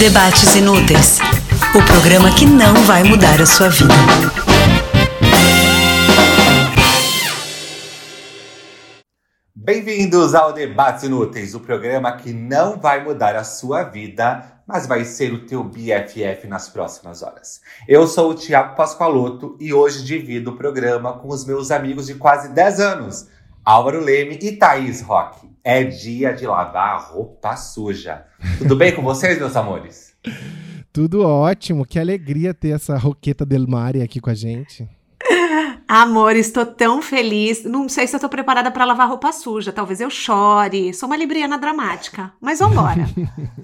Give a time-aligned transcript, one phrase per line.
[0.00, 1.18] Debates Inúteis
[1.74, 3.92] o programa que não vai mudar a sua vida.
[9.54, 15.04] Bem-vindos ao Debates Inúteis, o programa que não vai mudar a sua vida, mas vai
[15.04, 17.60] ser o teu BFF nas próximas horas.
[17.86, 22.14] Eu sou o Tiago Pascoaloto e hoje divido o programa com os meus amigos de
[22.14, 23.28] quase 10 anos,
[23.62, 25.49] Álvaro Leme e Thaís Roque.
[25.62, 28.24] É dia de lavar roupa suja.
[28.58, 30.14] Tudo bem com vocês, meus amores?
[30.92, 34.88] Tudo ótimo, que alegria ter essa Roqueta Del Mare aqui com a gente.
[35.86, 37.64] Amor, estou tão feliz.
[37.64, 39.72] Não sei se eu tô preparada para lavar roupa suja.
[39.72, 40.94] Talvez eu chore.
[40.94, 42.32] Sou uma libriana dramática.
[42.40, 43.06] Mas vambora.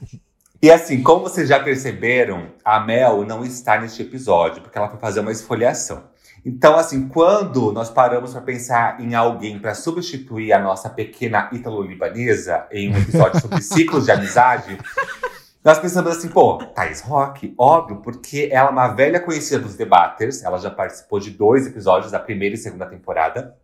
[0.60, 4.98] e assim, como vocês já perceberam, a Mel não está neste episódio, porque ela foi
[4.98, 6.04] fazer uma esfoliação.
[6.48, 12.68] Então, assim, quando nós paramos para pensar em alguém para substituir a nossa pequena ítalo-libanesa
[12.70, 14.78] em um episódio sobre ciclos de amizade,
[15.64, 20.44] nós pensamos assim, pô, Thais Rock, óbvio, porque ela é uma velha conhecida dos debaters,
[20.44, 23.56] ela já participou de dois episódios da primeira e segunda temporada.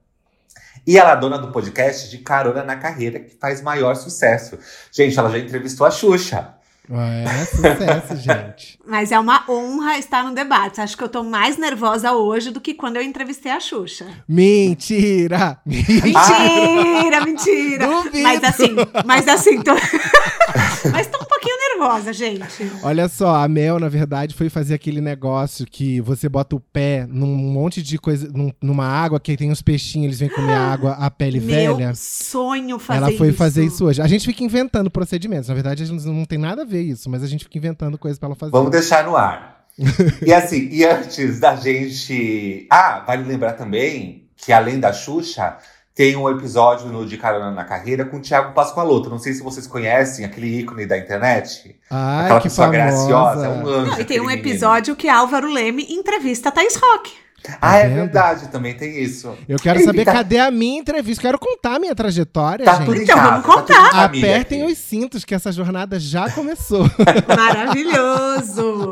[0.84, 4.58] E ela é dona do podcast de Carona na Carreira, que faz maior sucesso.
[4.91, 6.56] Gente, ela já entrevistou a Xuxa.
[6.91, 8.78] É sucesso, gente.
[8.84, 10.80] Mas é uma honra estar no debate.
[10.80, 14.06] Acho que eu tô mais nervosa hoje do que quando eu entrevistei a Xuxa.
[14.28, 15.61] Mentira!
[15.64, 17.86] Mentira, mentira!
[17.86, 18.22] Duvido.
[18.22, 19.72] Mas assim, mas assim, tô...
[20.91, 22.70] mas tô um pouquinho nervosa, gente.
[22.83, 27.06] Olha só, a Mel, na verdade, foi fazer aquele negócio que você bota o pé
[27.08, 30.92] num monte de coisa, num, numa água que tem uns peixinhos, eles vêm comer água,
[30.92, 31.92] a pele Meu velha.
[31.94, 33.39] sonho fazer Ela foi isso.
[33.39, 34.00] fazer isso hoje.
[34.00, 35.48] A gente fica inventando procedimentos.
[35.48, 37.98] Na verdade, a gente não tem nada a ver isso, mas a gente fica inventando
[37.98, 38.52] coisas pra ela fazer.
[38.52, 39.67] Vamos deixar no ar.
[40.24, 42.67] e assim, e antes da gente.
[42.70, 45.56] Ah, vale lembrar também que além da Xuxa,
[45.95, 49.11] tem um episódio no De Carona na Carreira com o Thiago Pascoaloto.
[49.11, 51.77] Não sei se vocês conhecem aquele ícone da internet.
[51.91, 52.85] Ai, Aquela que pessoa famosa.
[52.91, 53.91] graciosa, é um anjo.
[53.93, 54.48] Não, e tem um aquele menino.
[54.48, 57.13] episódio que Álvaro Leme entrevista a Thaís Rock.
[57.61, 57.95] Ah, é vendo?
[57.97, 59.36] verdade, também tem isso.
[59.48, 61.23] Eu quero E saber tá- cadê a minha entrevista.
[61.23, 62.85] Quero contar a minha trajetória, Tá gente.
[62.86, 63.91] tudo em Então, casa, vamos tá tudo em contar.
[63.91, 64.73] família Apertem aqui.
[64.73, 66.89] os cintos que essa jornada já começou.
[67.36, 68.91] Maravilhoso!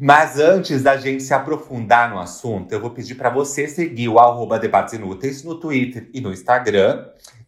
[0.00, 4.18] Mas antes da gente se aprofundar no assunto, eu vou pedir para você seguir o
[4.18, 7.06] arroba Debates Inúteis no Twitter e no Instagram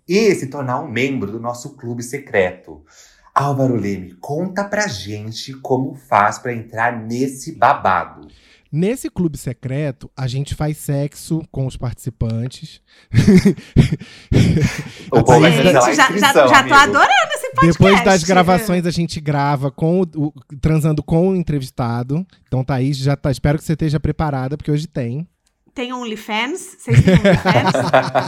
[0.08, 2.84] e se tornar um membro do nosso clube secreto.
[3.34, 8.26] Álvaro Leme, conta pra gente como faz para entrar nesse babado.
[8.72, 12.81] Nesse clube secreto, a gente faz sexo com os participantes.
[15.10, 16.75] Vai Gente, já, já, já tô amigo.
[16.75, 17.66] adorando esse podcast.
[17.72, 22.25] Depois das gravações, a gente grava com o, o- transando com o entrevistado.
[22.47, 25.26] Então, Thaís, já tá, espero que você esteja preparada, porque hoje tem.
[25.75, 26.76] Tem OnlyFans?
[26.78, 27.72] Vocês têm OnlyFans?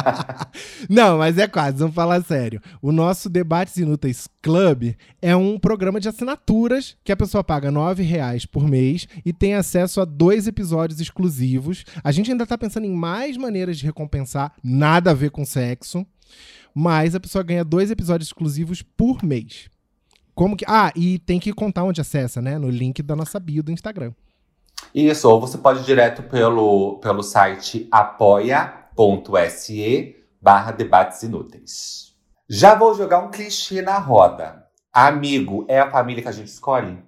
[0.88, 2.60] Não, mas é quase, vamos falar sério.
[2.80, 8.02] O nosso Debates Inúteis Club é um programa de assinaturas que a pessoa paga 9
[8.02, 11.84] reais por mês e tem acesso a dois episódios exclusivos.
[12.02, 16.06] A gente ainda tá pensando em mais maneiras de recompensar, nada a ver com sexo,
[16.74, 19.68] mas a pessoa ganha dois episódios exclusivos por mês.
[20.34, 20.64] Como que.
[20.66, 22.58] Ah, e tem que contar onde acessa, né?
[22.58, 24.12] No link da nossa bio do Instagram.
[24.94, 29.36] Isso, ou você pode ir direto pelo, pelo site apoia.se
[30.40, 32.14] barra debates inúteis.
[32.48, 34.66] Já vou jogar um clichê na roda.
[34.92, 36.98] Amigo é a família que a gente escolhe?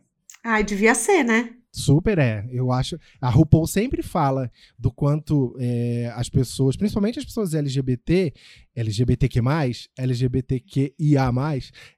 [0.43, 1.51] Ai, devia ser, né?
[1.75, 2.47] Super é.
[2.53, 2.97] Eu acho.
[3.21, 4.49] A RuPaul sempre fala
[4.79, 8.33] do quanto é, as pessoas, principalmente as pessoas LGBT,
[8.77, 9.41] LGBTQ,
[9.97, 11.33] LGBTQIA,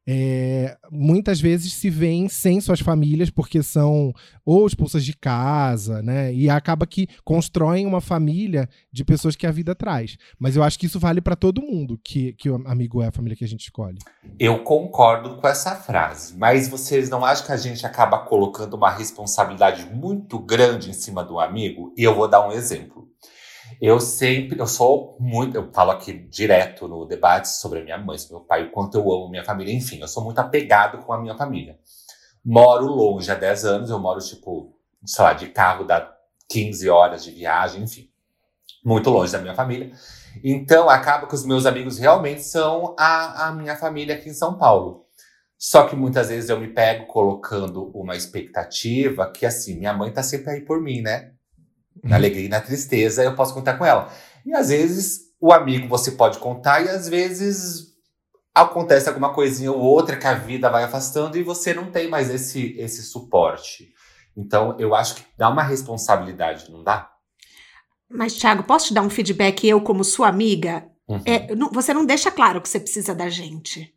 [0.07, 4.13] é, muitas vezes se veem sem suas famílias porque são
[4.45, 6.33] ou expulsas de casa, né?
[6.33, 10.17] E acaba que constroem uma família de pessoas que a vida traz.
[10.39, 13.13] Mas eu acho que isso vale para todo mundo, que, que o amigo é a
[13.13, 13.99] família que a gente escolhe.
[14.39, 18.91] Eu concordo com essa frase, mas vocês não acham que a gente acaba colocando uma
[18.91, 21.93] responsabilidade muito grande em cima do amigo?
[21.97, 23.07] E eu vou dar um exemplo.
[23.81, 28.19] Eu sempre, eu sou muito, eu falo aqui direto no debate sobre a minha mãe,
[28.19, 31.13] sobre meu pai, o quanto eu amo minha família, enfim, eu sou muito apegado com
[31.13, 31.78] a minha família.
[32.45, 34.72] Moro longe há 10 anos, eu moro, tipo,
[35.04, 36.16] sei lá, de carro dá
[36.48, 38.09] 15 horas de viagem, enfim.
[38.84, 39.91] Muito longe da minha família.
[40.45, 44.57] Então, acaba que os meus amigos realmente são a, a minha família aqui em São
[44.57, 45.07] Paulo.
[45.59, 50.22] Só que muitas vezes eu me pego colocando uma expectativa que, assim, minha mãe tá
[50.22, 51.33] sempre aí por mim, né?
[52.03, 54.13] Na alegria e na tristeza, eu posso contar com ela.
[54.45, 57.95] E às vezes o amigo você pode contar, e às vezes
[58.54, 62.31] acontece alguma coisinha ou outra que a vida vai afastando e você não tem mais
[62.31, 63.93] esse, esse suporte.
[64.37, 67.10] Então, eu acho que dá uma responsabilidade, não dá?
[68.09, 70.87] Mas, Thiago, posso te dar um feedback, eu, como sua amiga?
[71.09, 71.21] Uhum.
[71.25, 73.93] É, não- você não deixa claro que você precisa da gente.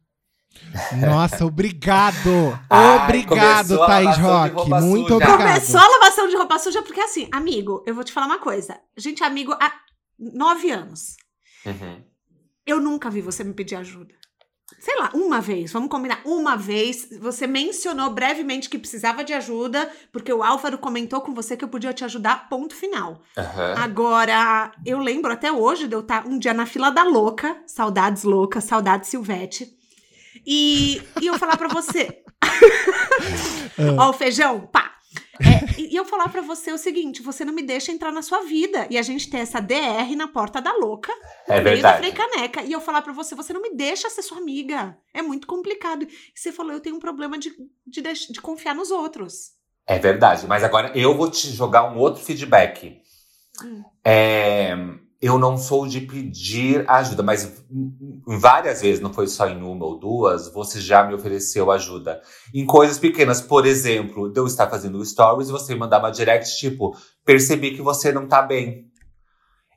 [0.99, 2.59] Nossa, obrigado!
[2.69, 4.69] Ai, obrigado, Thaís Rock.
[4.81, 5.15] Muito suja.
[5.15, 5.37] obrigado.
[5.37, 8.79] Começou a lavação de roupa suja, porque assim, amigo, eu vou te falar uma coisa.
[8.97, 9.71] Gente amigo há
[10.17, 11.15] nove anos.
[11.65, 12.03] Uhum.
[12.65, 14.13] Eu nunca vi você me pedir ajuda.
[14.79, 16.21] Sei lá, uma vez, vamos combinar.
[16.23, 21.57] Uma vez, você mencionou brevemente que precisava de ajuda, porque o Álvaro comentou com você
[21.57, 23.19] que eu podia te ajudar, ponto final.
[23.35, 23.75] Aham.
[23.77, 28.23] Agora, eu lembro até hoje de eu estar um dia na fila da louca, saudades
[28.23, 29.78] louca, saudades Silvete.
[30.45, 32.23] E, e eu falar pra você.
[33.97, 34.95] Ó, o feijão, pá.
[35.41, 38.41] É, e eu falar pra você o seguinte: você não me deixa entrar na sua
[38.41, 38.87] vida.
[38.89, 41.13] E a gente tem essa DR na porta da louca,
[41.47, 42.33] É no meio da Frei verdade.
[42.33, 42.61] Caneca.
[42.63, 44.97] E eu falar pra você: você não me deixa ser sua amiga.
[45.13, 46.03] É muito complicado.
[46.03, 47.51] E você falou: eu tenho um problema de,
[47.87, 49.51] de, de confiar nos outros.
[49.87, 50.45] É verdade.
[50.45, 53.01] Mas agora eu vou te jogar um outro feedback.
[53.63, 53.83] Hum.
[54.03, 54.75] É,
[55.21, 57.61] eu não sou de pedir ajuda, mas
[58.25, 62.21] várias vezes, não foi só em uma ou duas, você já me ofereceu ajuda.
[62.53, 66.57] Em coisas pequenas, por exemplo, eu estar fazendo stories e você me mandar uma direct,
[66.57, 66.95] tipo,
[67.25, 68.87] percebi que você não tá bem.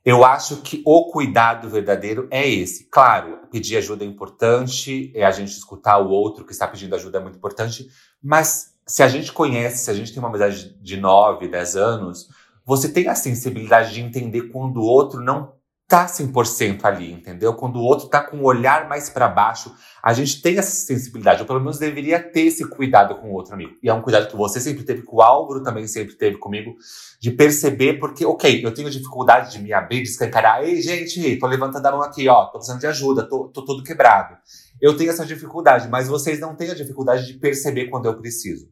[0.05, 2.89] Eu acho que o cuidado verdadeiro é esse.
[2.89, 7.19] Claro, pedir ajuda é importante, é a gente escutar o outro que está pedindo ajuda
[7.19, 7.89] é muito importante,
[8.23, 12.29] mas se a gente conhece, se a gente tem uma amizade de 9, 10 anos,
[12.65, 15.53] você tem a sensibilidade de entender quando o outro não
[15.93, 17.53] tá 100% ali, entendeu?
[17.53, 21.43] Quando o outro tá com o olhar mais para baixo, a gente tem essa sensibilidade,
[21.43, 23.75] ou pelo menos deveria ter esse cuidado com o outro amigo.
[23.83, 26.75] E é um cuidado que você sempre teve, que o Álvaro também sempre teve comigo,
[27.21, 31.47] de perceber, porque, ok, eu tenho dificuldade de me abrir, de escancarar, ei, gente, tô
[31.47, 34.39] levantando a mão aqui, ó, tô precisando de ajuda, tô, tô todo quebrado.
[34.81, 38.67] Eu tenho essa dificuldade, mas vocês não têm a dificuldade de perceber quando eu preciso.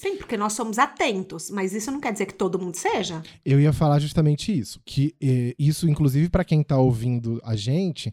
[0.00, 3.22] Sim, porque nós somos atentos, mas isso não quer dizer que todo mundo seja.
[3.44, 4.80] Eu ia falar justamente isso.
[4.82, 8.10] Que eh, isso, inclusive, para quem tá ouvindo a gente,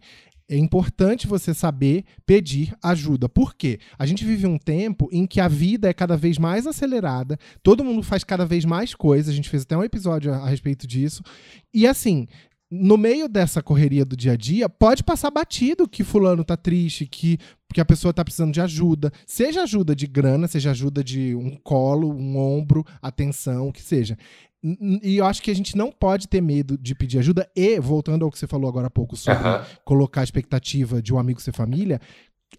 [0.49, 3.29] é importante você saber pedir ajuda.
[3.29, 3.79] Por quê?
[3.97, 7.85] A gente vive um tempo em que a vida é cada vez mais acelerada, todo
[7.85, 9.31] mundo faz cada vez mais coisas.
[9.31, 11.23] A gente fez até um episódio a, a respeito disso.
[11.73, 12.27] E assim.
[12.69, 17.05] No meio dessa correria do dia a dia, pode passar batido que fulano tá triste,
[17.05, 17.37] que,
[17.73, 19.09] que a pessoa tá precisando de ajuda.
[19.25, 24.17] Seja ajuda de grana, seja ajuda de um colo, um ombro, atenção, o que seja.
[25.01, 27.49] E eu acho que a gente não pode ter medo de pedir ajuda.
[27.55, 29.65] E, voltando ao que você falou agora há pouco sobre Aham.
[29.85, 32.01] colocar a expectativa de um amigo ser família,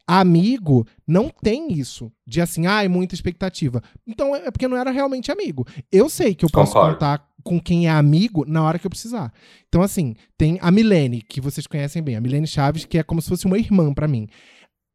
[0.07, 2.11] amigo não tem isso.
[2.27, 3.83] De assim, ai, muita expectativa.
[4.07, 5.67] Então é porque não era realmente amigo.
[5.93, 6.95] Eu sei que eu posso Concordo.
[6.95, 9.33] contar com quem é amigo na hora que eu precisar.
[9.69, 13.23] Então, assim, tem a Milene, que vocês conhecem bem, a Milene Chaves, que é como
[13.23, 14.29] se fosse uma irmã pra mim.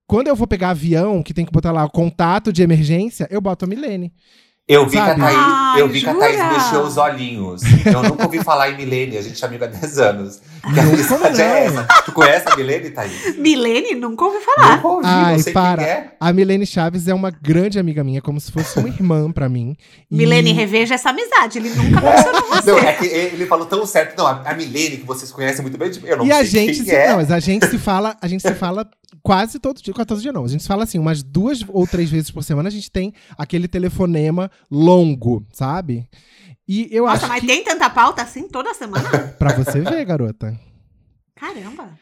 [0.07, 3.41] Quando eu vou pegar avião, que tem que botar lá o contato de emergência, eu
[3.41, 4.13] boto a Milene.
[4.74, 5.16] Eu vi, que a?
[5.16, 7.62] Thaís, Ai, eu vi que a Thaís mexeu os olhinhos.
[7.86, 10.42] Eu nunca ouvi falar em Milene, a gente é amiga há 10 anos.
[10.64, 11.84] Que como é essa?
[12.06, 13.38] Tu conhece a Milene, Thaís?
[13.38, 14.75] Milene, nunca ouvi falar.
[14.78, 15.84] Nunca ouvi, Ai, não sei para.
[15.84, 16.12] quem é.
[16.20, 19.75] A Milene Chaves é uma grande amiga minha, como se fosse uma irmã pra mim.
[20.10, 21.58] E- Milene, reveja essa amizade.
[21.60, 22.72] Ele nunca mencionou você.
[22.72, 24.18] Não, é que ele falou tão certo.
[24.18, 26.44] Não, a a Milene, que vocês conhecem muito bem, tipo, eu não E sei a
[26.44, 27.10] gente, quem se, é.
[27.10, 28.88] não, mas a gente se fala, a gente se fala
[29.21, 30.45] quase todo dia, quase todo dia não.
[30.45, 33.68] A gente fala assim, umas duas ou três vezes por semana a gente tem aquele
[33.68, 36.07] telefonema longo, sabe?
[36.68, 39.10] E eu Nossa, acho mas que tem tanta pauta assim toda semana?
[39.38, 40.57] pra você ver, garota.
[41.36, 42.00] Caramba.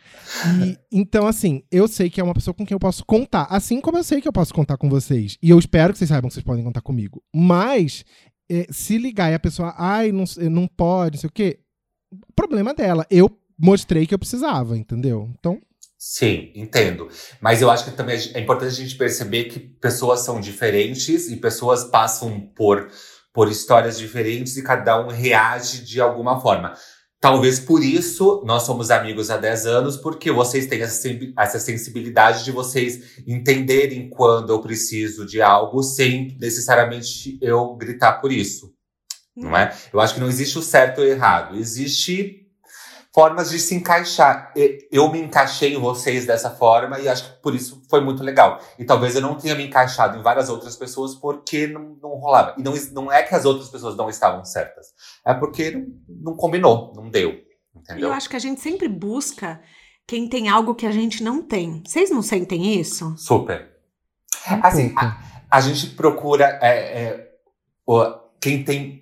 [0.64, 3.48] E, então, assim, eu sei que é uma pessoa com quem eu posso contar.
[3.50, 5.38] Assim como eu sei que eu posso contar com vocês.
[5.42, 7.24] E eu espero que vocês saibam que vocês podem contar comigo.
[7.34, 8.06] Mas,
[8.50, 11.60] eh, se ligar e a pessoa, ai, não, não pode, não sei o quê,
[12.36, 13.06] problema dela.
[13.10, 15.30] Eu mostrei que eu precisava, entendeu?
[15.40, 15.60] Então,
[16.04, 17.08] Sim, entendo.
[17.40, 21.36] Mas eu acho que também é importante a gente perceber que pessoas são diferentes e
[21.38, 22.90] pessoas passam por,
[23.32, 26.74] por histórias diferentes e cada um reage de alguma forma.
[27.20, 31.60] Talvez por isso nós somos amigos há 10 anos, porque vocês têm essa, sen- essa
[31.60, 38.74] sensibilidade de vocês entenderem quando eu preciso de algo sem necessariamente eu gritar por isso.
[39.36, 39.76] Não é?
[39.94, 41.56] Eu acho que não existe o certo ou o errado.
[41.56, 42.41] Existe
[43.14, 44.54] formas de se encaixar.
[44.92, 48.60] Eu me encaixei em vocês dessa forma e acho que por isso foi muito legal.
[48.80, 52.56] E talvez eu não tenha me encaixado em várias outras pessoas porque não, não rolava.
[52.58, 54.88] E não, não é que as outras pessoas não estavam certas.
[55.26, 57.40] É porque não, não combinou, não deu.
[57.76, 58.10] Entendeu?
[58.10, 59.62] eu acho que a gente sempre busca
[60.06, 61.82] quem tem algo que a gente não tem.
[61.88, 63.16] Vocês não sentem isso?
[63.18, 63.70] Super.
[64.62, 65.16] Assim, pouco.
[65.50, 67.30] A gente procura é, é,
[67.86, 69.01] o- quem tem,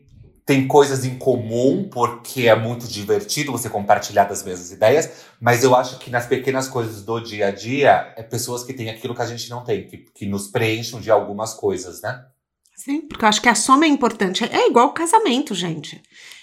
[0.49, 5.75] tem coisas em comum, porque é muito divertido você compartilhar das mesmas ideias, mas eu
[5.75, 9.21] acho que nas pequenas coisas do dia a dia, é pessoas que têm aquilo que
[9.21, 12.25] a gente não tem, que, que nos preenchem de algumas coisas, né?
[12.75, 14.43] Sim, porque eu acho que a soma é importante.
[14.43, 16.01] É igual o casamento, gente.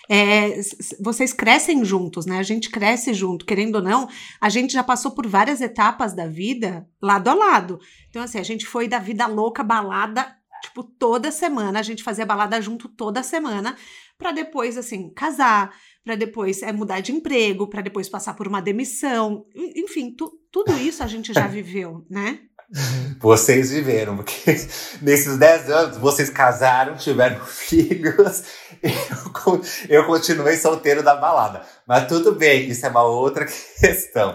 [0.08, 0.60] É,
[1.00, 2.38] vocês crescem juntos, né?
[2.38, 4.08] A gente cresce junto, querendo ou não,
[4.40, 7.80] a gente já passou por várias etapas da vida lado a lado.
[8.08, 10.32] Então, assim, a gente foi da vida louca, balada,
[10.66, 11.78] tipo, toda semana.
[11.78, 13.76] A gente fazia balada junto toda semana,
[14.18, 18.60] para depois, assim, casar, para depois é, mudar de emprego, para depois passar por uma
[18.62, 19.46] demissão.
[19.54, 22.40] Enfim, tu, tudo isso a gente já viveu, né?
[23.20, 24.50] Vocês viveram, porque
[25.00, 28.42] nesses 10 anos vocês casaram, tiveram filhos,
[28.82, 31.62] eu, eu continuei solteiro da balada.
[31.86, 33.44] Mas tudo bem, isso é uma outra
[33.80, 34.32] questão.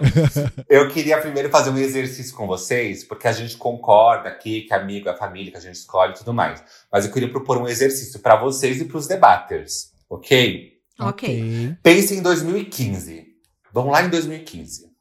[0.69, 5.09] Eu queria primeiro fazer um exercício com vocês, porque a gente concorda aqui que amigo
[5.09, 6.63] é família, que a gente escolhe e tudo mais.
[6.91, 10.71] Mas eu queria propor um exercício para vocês e para os debaters, ok?
[10.99, 11.75] Ok.
[11.81, 13.27] Pense em 2015.
[13.73, 14.91] Vamos lá em 2015.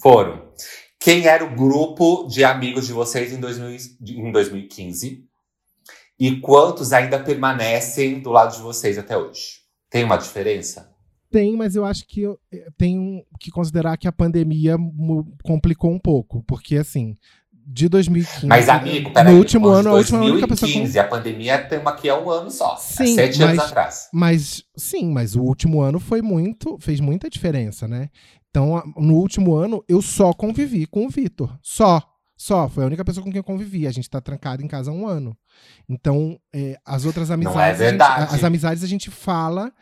[0.00, 0.48] Foram
[1.00, 5.27] quem era o grupo de amigos de vocês em, 2000, em 2015
[6.18, 9.60] e quantos ainda permanecem do lado de vocês até hoje.
[9.90, 10.90] Tem uma diferença?
[11.30, 14.76] Tem, mas eu acho que eu eh, tenho que considerar que a pandemia
[15.42, 17.16] complicou um pouco, porque assim,
[17.70, 18.46] de 2015.
[18.46, 19.32] Mas, amigo, peraí.
[19.32, 20.70] No último ano, a última única pessoa.
[20.70, 22.76] 2015, a pandemia tem aqui há um ano só.
[22.76, 24.08] Sim, sete mas, anos atrás.
[24.12, 26.78] Mas, sim, mas o último ano foi muito.
[26.80, 28.08] fez muita diferença, né?
[28.48, 31.58] Então, no último ano, eu só convivi com o Vitor.
[31.62, 32.02] Só.
[32.38, 32.68] Só.
[32.68, 33.86] Foi a única pessoa com quem eu convivi.
[33.86, 35.36] A gente tá trancado em casa há um ano.
[35.88, 37.56] Então, é, as outras amizades.
[37.56, 38.22] Não é verdade.
[38.22, 39.72] Gente, as amizades a gente fala.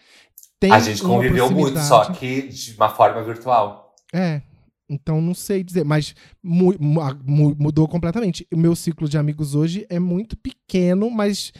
[0.72, 3.94] a gente conviveu muito, só que de uma forma virtual.
[4.12, 4.40] É.
[4.88, 8.46] Então, não sei dizer, mas mu mu mudou completamente.
[8.52, 11.52] O meu ciclo de amigos hoje é muito pequeno, mas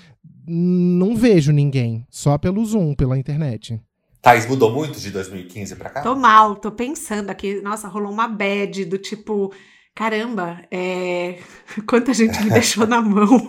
[0.46, 2.06] não vejo ninguém.
[2.08, 3.80] Só pelo Zoom, pela internet.
[4.22, 6.02] Thaís mudou muito de 2015 pra cá?
[6.02, 7.60] Tô mal, tô pensando aqui.
[7.60, 9.52] Nossa, rolou uma bad do tipo.
[9.96, 11.38] Caramba, é...
[11.88, 13.42] quanta gente me deixou na mão.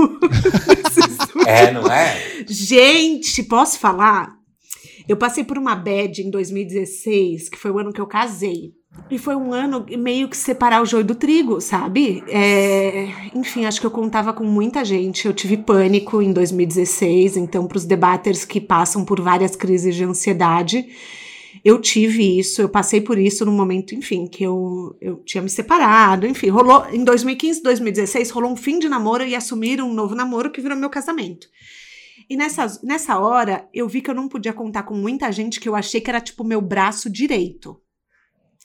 [1.46, 2.46] é, não é?
[2.48, 4.34] Gente, posso falar?
[5.10, 8.72] Eu passei por uma bad em 2016, que foi o ano que eu casei.
[9.12, 12.24] E foi um ano meio que separar o joio do trigo, sabe?
[12.30, 15.26] É, enfim, acho que eu contava com muita gente.
[15.26, 20.06] Eu tive pânico em 2016, então, para os debaters que passam por várias crises de
[20.06, 20.88] ansiedade,
[21.68, 25.50] eu tive isso, eu passei por isso no momento, enfim, que eu, eu tinha me
[25.50, 26.26] separado.
[26.26, 30.50] Enfim, rolou em 2015, 2016, rolou um fim de namoro e assumir um novo namoro
[30.50, 31.46] que virou meu casamento.
[32.30, 35.68] E nessa, nessa hora, eu vi que eu não podia contar com muita gente que
[35.68, 37.78] eu achei que era tipo meu braço direito.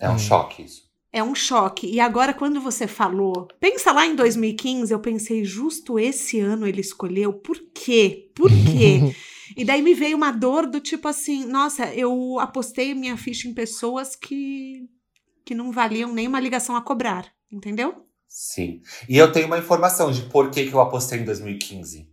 [0.00, 0.18] É um hum.
[0.18, 0.82] choque isso.
[1.12, 1.88] É um choque.
[1.88, 6.80] E agora, quando você falou, pensa lá em 2015, eu pensei, justo esse ano ele
[6.80, 8.30] escolheu, por quê?
[8.32, 9.12] Por quê?
[9.56, 13.54] e daí me veio uma dor do tipo assim, nossa, eu apostei minha ficha em
[13.54, 14.88] pessoas que,
[15.44, 18.06] que não valiam nem uma ligação a cobrar, entendeu?
[18.28, 18.80] Sim.
[19.08, 22.08] E eu tenho uma informação de por que, que eu apostei em 2015.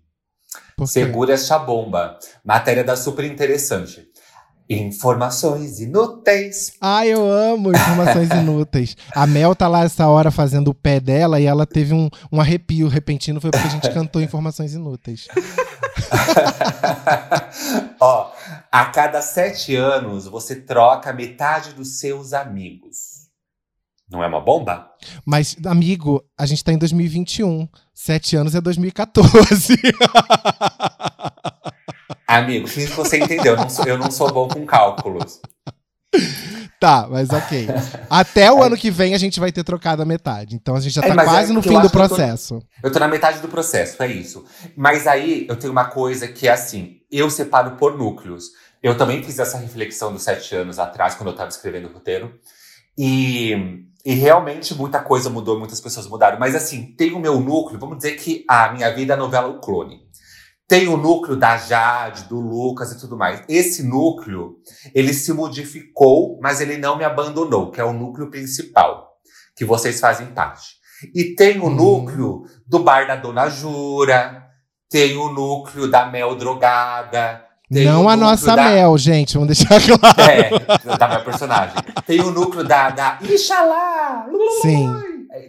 [0.85, 2.17] Segura essa bomba.
[2.43, 4.07] Matéria da super interessante.
[4.69, 6.73] Informações inúteis.
[6.79, 8.95] Ah, eu amo informações inúteis.
[9.15, 12.39] A Mel tá lá essa hora fazendo o pé dela e ela teve um, um
[12.39, 15.27] arrepio repentino, foi porque a gente cantou informações inúteis.
[17.99, 18.31] Ó,
[18.71, 23.27] a cada sete anos você troca metade dos seus amigos.
[24.09, 24.89] Não é uma bomba?
[25.23, 27.67] Mas, amigo, a gente tá em 2021.
[27.93, 29.77] Sete anos é 2014.
[32.27, 33.53] Amigo, finge que você entendeu.
[33.53, 35.41] Eu não sou, eu não sou bom com cálculos.
[36.79, 37.67] Tá, mas ok.
[38.09, 40.55] Até o ano que vem a gente vai ter trocado a metade.
[40.55, 42.55] Então a gente já é, tá quase é no fim do processo.
[42.55, 44.45] Eu tô, eu tô, na metade do processo, é isso.
[44.77, 48.51] Mas aí eu tenho uma coisa que é assim: eu separo por núcleos.
[48.81, 52.33] Eu também fiz essa reflexão dos sete anos atrás, quando eu tava escrevendo o roteiro.
[52.97, 56.39] E, e realmente muita coisa mudou, muitas pessoas mudaram.
[56.39, 59.49] Mas assim, tem o meu núcleo, vamos dizer que a minha vida é a novela
[59.49, 60.08] O Clone.
[60.69, 63.41] Tem o núcleo da Jade, do Lucas e tudo mais.
[63.49, 64.57] Esse núcleo,
[64.93, 69.13] ele se modificou, mas ele não me abandonou, que é o núcleo principal,
[69.57, 70.75] que vocês fazem parte.
[71.15, 71.69] E tem o hum.
[71.71, 74.43] núcleo do bar da Dona Jura,
[74.87, 77.43] tem o núcleo da Mel Drogada.
[77.67, 78.69] não a nossa da...
[78.69, 80.21] Mel, gente, vamos deixar claro.
[80.21, 81.77] É, da minha personagem.
[82.05, 84.27] Tem o núcleo da, da Ixalá!
[84.61, 84.87] Sim.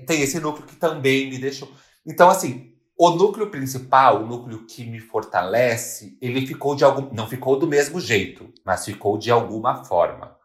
[0.07, 1.71] Tem esse núcleo que também me deixou.
[2.07, 2.70] Então, assim,
[3.03, 7.09] o núcleo principal, o núcleo que me fortalece, ele ficou de algum.
[7.15, 10.37] Não ficou do mesmo jeito, mas ficou de alguma forma.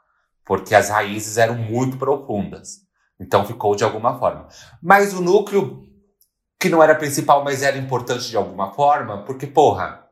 [0.45, 2.77] Porque as raízes eram muito profundas.
[3.19, 4.47] Então ficou de alguma forma.
[4.81, 5.83] Mas o núcleo
[6.57, 10.04] que não era principal, mas era importante de alguma forma, porque, porra,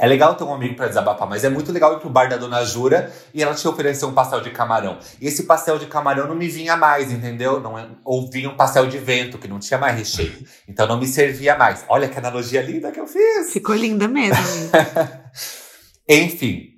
[0.00, 2.38] É legal ter um amigo para desabafar, mas é muito legal ir pro bar da
[2.38, 4.98] Dona Jura e ela te oferecer um pastel de camarão.
[5.20, 7.60] E esse pastel de camarão não me vinha mais, entendeu?
[7.60, 10.42] Não, é, ou vinha um pastel de vento, que não tinha mais recheio.
[10.66, 11.84] Então não me servia mais.
[11.86, 13.52] Olha que analogia linda que eu fiz.
[13.52, 14.42] Ficou linda mesmo.
[16.08, 16.69] Enfim,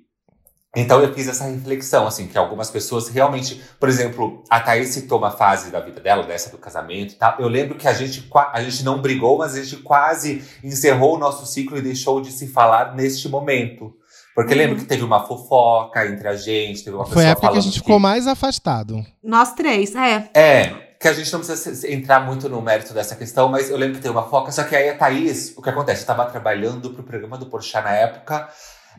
[0.75, 5.19] então eu fiz essa reflexão, assim, que algumas pessoas realmente, por exemplo, a Thaís citou
[5.19, 7.35] uma fase da vida dela, dessa do casamento e tal.
[7.39, 11.19] Eu lembro que a gente, a gente não brigou, mas a gente quase encerrou o
[11.19, 13.93] nosso ciclo e deixou de se falar neste momento.
[14.33, 17.57] Porque lembro que teve uma fofoca entre a gente, teve uma Foi a época que
[17.57, 17.79] a gente que...
[17.79, 19.05] ficou mais afastado.
[19.23, 20.27] Nós três, é.
[20.33, 23.97] É, que a gente não precisa entrar muito no mérito dessa questão, mas eu lembro
[23.97, 26.01] que teve uma fofoca, só que aí a Thaís, o que acontece?
[26.01, 28.49] Eu tava trabalhando pro programa do Porchat na época,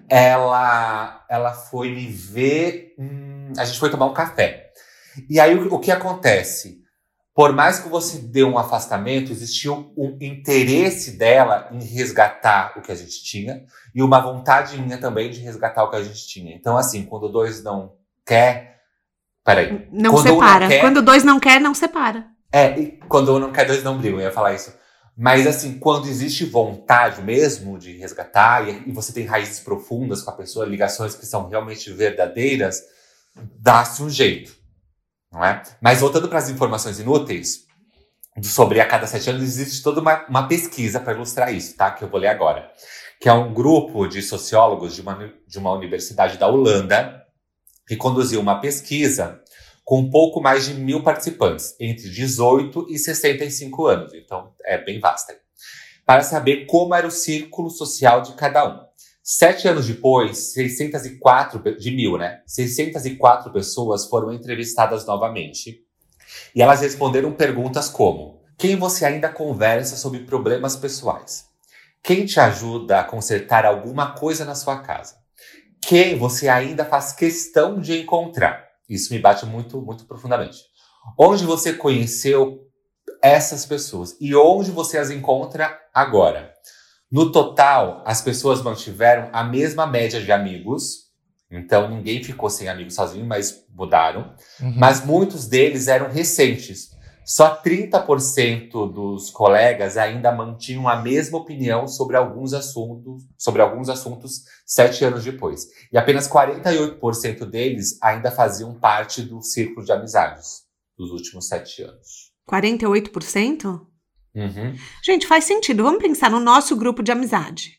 [0.08, 2.94] ela, ela foi me ver.
[2.98, 4.70] Hum, a gente foi tomar um café.
[5.28, 6.82] E aí o, o, que acontece?
[7.34, 12.82] Por mais que você dê um afastamento, existia um, um, interesse dela em resgatar o
[12.82, 16.26] que a gente tinha e uma vontade minha também de resgatar o que a gente
[16.28, 16.54] tinha.
[16.54, 18.80] Então, assim, quando dois não quer.
[19.44, 19.88] Peraí.
[19.90, 20.56] Não quando separa.
[20.56, 22.26] Um não quer, quando dois não quer, não separa.
[22.52, 24.20] É, quando um não quer, dois não brigam.
[24.20, 24.72] Eu ia falar isso.
[25.16, 30.36] Mas, assim, quando existe vontade mesmo de resgatar e, você tem raízes profundas com a
[30.36, 32.82] pessoa, ligações que são realmente verdadeiras,
[33.60, 34.56] dá-se um jeito,
[35.32, 35.62] não é?
[35.80, 37.64] Mas voltando para as informações inúteis,
[38.42, 41.92] sobre a cada sete anos, existe toda uma, uma pesquisa para ilustrar isso, tá?
[41.92, 42.70] Que eu vou ler agora.
[43.20, 47.22] Que é um grupo de sociólogos de uma, de uma universidade da Holanda
[47.86, 49.40] que conduziu uma pesquisa
[49.84, 54.14] com pouco mais de mil participantes, entre 18 e 65 anos.
[54.14, 55.36] Então, é bem vasta.
[56.06, 58.84] Para saber como era o círculo social de cada um.
[59.22, 62.42] Sete anos depois, 604 de mil, né?
[62.46, 65.82] 604 pessoas foram entrevistadas novamente.
[66.54, 71.46] E elas responderam perguntas como: quem você ainda conversa sobre problemas pessoais?
[72.02, 75.16] Quem te ajuda a consertar alguma coisa na sua casa?
[75.80, 78.63] Quem você ainda faz questão de encontrar?
[78.88, 80.58] Isso me bate muito, muito profundamente.
[81.18, 82.60] Onde você conheceu
[83.22, 86.52] essas pessoas e onde você as encontra agora?
[87.10, 91.04] No total, as pessoas mantiveram a mesma média de amigos.
[91.50, 94.34] Então, ninguém ficou sem amigos sozinho, mas mudaram.
[94.60, 94.74] Uhum.
[94.76, 96.90] Mas muitos deles eram recentes.
[97.24, 104.42] Só 30% dos colegas ainda mantinham a mesma opinião sobre alguns assuntos, sobre alguns assuntos
[104.66, 105.66] sete anos depois.
[105.90, 110.64] E apenas 48% deles ainda faziam parte do círculo de amizades
[110.98, 112.32] dos últimos sete anos.
[112.46, 113.86] 48%?
[114.34, 114.76] Uhum.
[115.02, 115.82] Gente, faz sentido.
[115.82, 117.78] Vamos pensar no nosso grupo de amizade.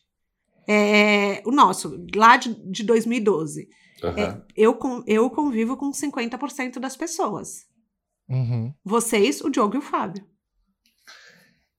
[0.68, 3.68] É, o nosso, lá de, de 2012.
[4.02, 4.18] Uhum.
[4.18, 7.66] É, eu, eu convivo com 50% das pessoas.
[8.28, 8.72] Uhum.
[8.84, 10.24] Vocês, o Diogo e o Fábio.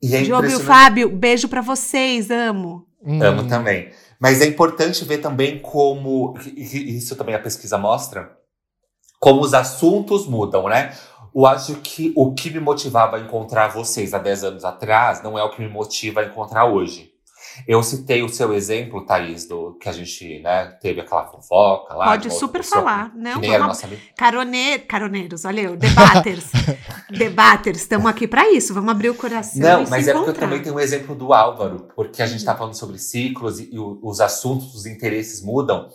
[0.01, 2.87] E é Diogo e o Fábio, beijo para vocês, amo.
[3.01, 3.23] Uhum.
[3.23, 3.91] Amo também.
[4.19, 8.35] Mas é importante ver também como, isso também a pesquisa mostra,
[9.19, 10.95] como os assuntos mudam, né?
[11.35, 15.37] Eu acho que o que me motivava a encontrar vocês há 10 anos atrás não
[15.37, 17.11] é o que me motiva a encontrar hoje.
[17.65, 22.05] Eu citei o seu exemplo, Thaís, do que a gente né, teve aquela fofoca lá.
[22.05, 23.11] Pode super falar.
[23.15, 24.79] Não, que nem era nossa Carone...
[24.79, 26.45] Caroneiros, olha eu, debaters.
[27.09, 28.73] debaters, estamos aqui para isso.
[28.73, 29.61] Vamos abrir o coração.
[29.61, 32.55] Não, mas é porque eu também tenho um exemplo do Álvaro, porque a gente está
[32.55, 35.89] falando sobre ciclos e, e os assuntos, os interesses mudam.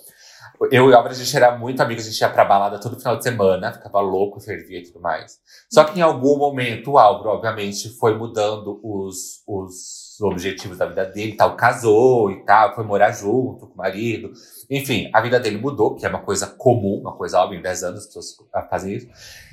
[0.71, 2.99] Eu e o Álvaro, a gente era muito amigo, a gente ia pra balada todo
[2.99, 5.39] final de semana, ficava louco, fervia e tudo mais.
[5.69, 11.05] Só que em algum momento o Álvaro, obviamente, foi mudando os, os objetivos da vida
[11.07, 14.33] dele, tal, casou e tal, foi morar junto com o marido.
[14.71, 17.83] Enfim, a vida dele mudou, que é uma coisa comum, uma coisa óbvia, em 10
[17.85, 18.37] anos as pessoas
[18.69, 19.09] fazem isso.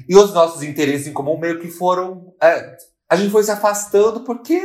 [0.08, 2.34] E os nossos interesses em comum meio que foram.
[2.42, 2.78] É,
[3.10, 4.62] a gente foi se afastando porque,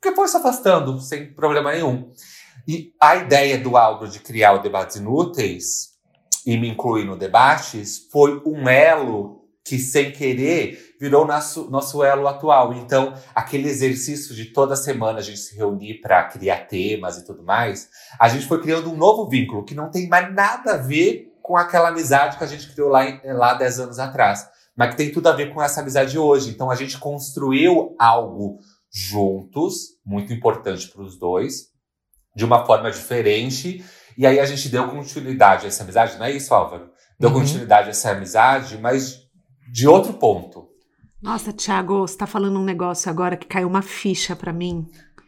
[0.00, 2.12] porque foi se afastando, sem problema nenhum.
[2.68, 5.90] E a ideia do Álvaro de criar o Debates Inúteis
[6.46, 12.26] e me incluir no Debates foi um elo que, sem querer, virou nosso, nosso elo
[12.26, 12.72] atual.
[12.72, 17.42] Então, aquele exercício de toda semana a gente se reunir para criar temas e tudo
[17.42, 21.32] mais, a gente foi criando um novo vínculo que não tem mais nada a ver
[21.42, 25.12] com aquela amizade que a gente criou lá, lá 10 anos atrás, mas que tem
[25.12, 26.50] tudo a ver com essa amizade hoje.
[26.50, 28.58] Então, a gente construiu algo
[28.92, 31.68] juntos, muito importante para os dois,
[32.34, 33.84] de uma forma diferente.
[34.16, 36.90] E aí a gente deu continuidade a essa amizade, não é isso, Álvaro?
[37.18, 37.40] Deu uhum.
[37.40, 39.29] continuidade a essa amizade, mas
[39.70, 40.68] de outro ponto.
[41.22, 44.86] Nossa, Thiago, você tá falando um negócio agora que caiu uma ficha para mim.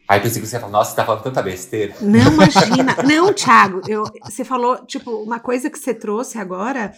[0.08, 1.94] Aí pensei que você ia falar, nossa, você tá falando tanta besteira.
[2.00, 2.96] Não, imagina.
[3.06, 6.92] não, Thiago, eu, você falou, tipo, uma coisa que você trouxe agora,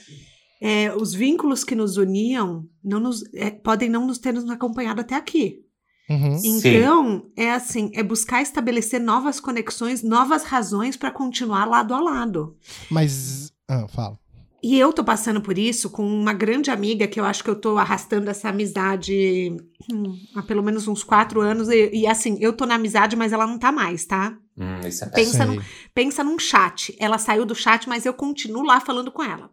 [0.60, 5.00] é, os vínculos que nos uniam não nos, é, podem não nos ter nos acompanhado
[5.00, 5.60] até aqui.
[6.08, 6.38] Uhum.
[6.44, 12.56] Então, é assim, é buscar estabelecer novas conexões, novas razões para continuar lado a lado.
[12.90, 13.52] Mas.
[13.68, 14.18] Ah, fala.
[14.64, 17.54] E eu tô passando por isso com uma grande amiga que eu acho que eu
[17.54, 19.54] tô arrastando essa amizade
[19.92, 21.68] hum, há pelo menos uns quatro anos.
[21.68, 24.34] E, e, assim, eu tô na amizade, mas ela não tá mais, tá?
[24.56, 26.96] Hum, isso é Pensa, no, pensa num chat.
[26.98, 29.50] Ela saiu do chat, mas eu continuo lá falando com ela.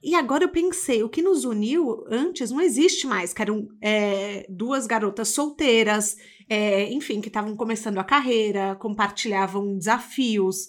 [0.00, 4.46] E agora eu pensei, o que nos uniu antes não existe mais, que eram é,
[4.48, 6.16] duas garotas solteiras,
[6.48, 10.68] é, enfim, que estavam começando a carreira, compartilhavam desafios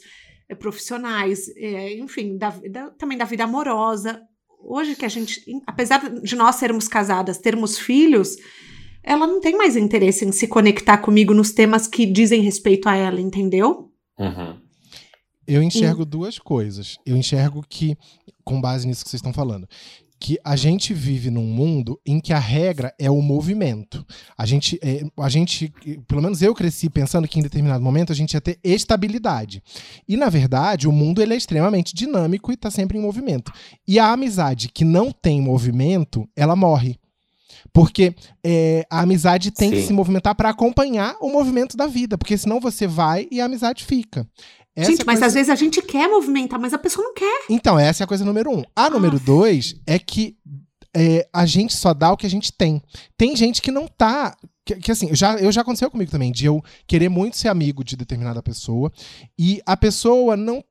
[0.56, 4.22] profissionais, é, enfim, da, da- também da vida amorosa.
[4.62, 8.36] Hoje que a gente, apesar de nós sermos casadas, termos filhos,
[9.04, 12.96] ela não tem mais interesse em se conectar comigo nos temas que dizem respeito a
[12.96, 13.92] ela, entendeu?
[14.18, 14.60] Uhum.
[15.48, 16.98] Eu enxergo duas coisas.
[17.06, 17.98] Eu enxergo que,
[18.44, 19.68] com base nisso que vocês estão falando,
[20.20, 24.06] que a gente vive num mundo em que a regra é o movimento.
[24.38, 25.72] A gente, é, a gente,
[26.08, 29.64] pelo menos eu cresci pensando que em determinado momento a gente ia ter estabilidade.
[30.08, 33.52] E na verdade, o mundo ele é extremamente dinâmico e está sempre em movimento.
[33.88, 37.00] E a amizade que não tem movimento, ela morre.
[37.74, 39.88] Porque é, a amizade tem que Sim.
[39.88, 43.84] se movimentar para acompanhar o movimento da vida, porque senão você vai e a amizade
[43.84, 44.28] fica.
[44.82, 47.14] Essa gente, é mas coisa- às vezes a gente quer movimentar, mas a pessoa não
[47.14, 47.46] quer.
[47.50, 48.64] Então, essa é a coisa número um.
[48.76, 49.26] A número Aff.
[49.26, 50.38] dois é que
[50.96, 52.82] é, a gente só dá o que a gente tem.
[53.18, 54.36] Tem gente que não tá.
[54.66, 57.84] Que, que, assim, já, eu já aconteceu comigo também, de eu querer muito ser amigo
[57.84, 58.92] de determinada pessoa
[59.38, 60.64] e a pessoa não.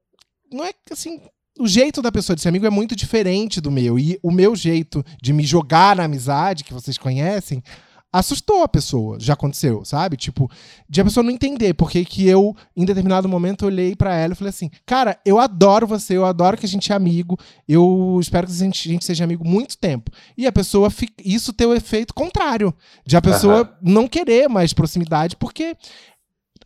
[0.52, 1.20] Não é que assim.
[1.60, 3.98] O jeito da pessoa de ser amigo é muito diferente do meu.
[3.98, 7.60] E o meu jeito de me jogar na amizade, que vocês conhecem,
[8.12, 9.18] assustou a pessoa.
[9.20, 10.16] Já aconteceu, sabe?
[10.16, 10.50] Tipo,
[10.88, 14.36] de a pessoa não entender porque que eu, em determinado momento, olhei pra ela e
[14.36, 18.46] falei assim: Cara, eu adoro você, eu adoro que a gente é amigo, eu espero
[18.46, 20.10] que a gente, a gente seja amigo muito tempo.
[20.36, 20.92] E a pessoa,
[21.24, 22.74] isso ter o efeito contrário,
[23.06, 23.76] de a pessoa Aham.
[23.82, 25.76] não querer mais proximidade, porque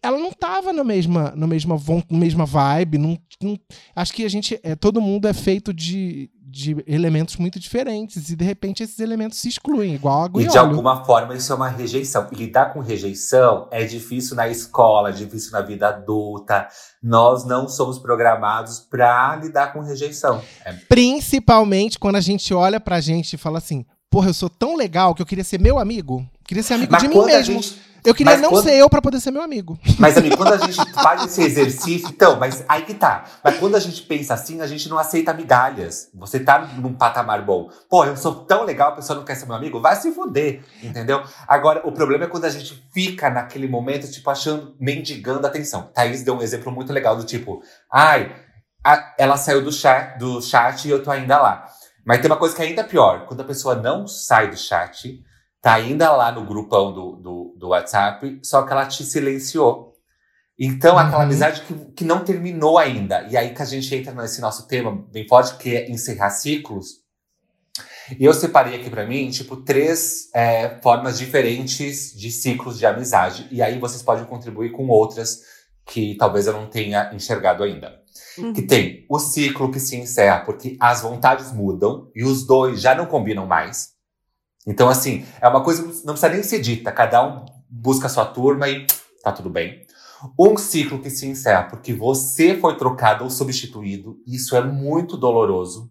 [0.02, 1.76] ela não tava na mesma, na mesma,
[2.10, 2.98] mesma vibe.
[2.98, 3.58] Não, não-
[3.94, 8.36] acho que a gente, é, todo mundo é feito de, de elementos muito diferentes e
[8.36, 10.70] de repente esses elementos se excluem, igual água e, E de óleo.
[10.70, 12.26] alguma forma isso é uma rejeição.
[12.32, 16.66] E lidar com rejeição é difícil na escola, é difícil na vida adulta.
[17.02, 20.42] Nós não somos programados para lidar com rejeição.
[20.64, 24.76] É, Principalmente quando a gente olha pra gente e fala assim: Porra, eu sou tão
[24.76, 26.26] legal que eu queria ser meu amigo.
[26.44, 27.54] Queria ser amigo mas de mim quando a mesmo.
[27.62, 27.91] gente.
[28.04, 29.78] Eu queria mas não quando- ser eu pra poder ser meu amigo.
[29.98, 33.24] Mas, amigo, quando a gente faz esse exercício, então, mas aí que tá.
[33.44, 36.08] Mas quando a gente pensa assim, a gente não aceita migalhas.
[36.14, 37.68] Você tá num patamar bom.
[37.88, 39.80] Pô, eu sou tão legal, a pessoa não quer ser meu amigo?
[39.80, 41.22] Vai se fuder, entendeu?
[41.46, 45.90] Agora, o problema é quando a gente fica naquele momento, tipo, achando, mendigando atenção.
[45.94, 48.34] Thaís deu um exemplo muito legal do tipo, ai,
[48.84, 51.66] a- ela saiu do chat, do chat e eu tô ainda lá.
[52.04, 53.26] Mas tem uma coisa que é ainda pior.
[53.26, 55.20] Quando a pessoa não sai do chat,
[55.62, 59.92] tá ainda lá no grupão do, do, do WhatsApp, só que ela te silenciou.
[60.58, 61.24] Então, aquela Uhum.
[61.24, 63.22] amizade que, que não terminou ainda.
[63.30, 67.00] E aí que a gente entra nesse nosso tema bem forte, que é encerrar ciclos.
[68.18, 73.46] E eu separei aqui pra mim, tipo, três é, formas diferentes de ciclos de amizade.
[73.50, 75.40] E aí vocês podem contribuir com outras
[75.86, 78.00] que talvez eu não tenha enxergado ainda.
[78.36, 78.52] Uhum.
[78.52, 82.94] Que tem o ciclo que se encerra porque as vontades mudam e os dois já
[82.94, 83.91] não combinam mais.
[84.66, 86.92] Então, assim, é uma coisa que não precisa nem ser dita.
[86.92, 88.86] Cada um busca a sua turma e
[89.22, 89.84] tá tudo bem.
[90.38, 94.18] Um ciclo que se encerra porque você foi trocado ou substituído.
[94.26, 95.90] Isso é muito doloroso.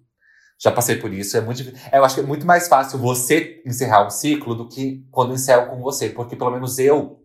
[0.58, 1.36] Já passei por isso.
[1.36, 4.70] É muito, difí- eu acho que é muito mais fácil você encerrar um ciclo do
[4.70, 6.08] que quando encerro com você.
[6.10, 7.20] Porque pelo menos eu,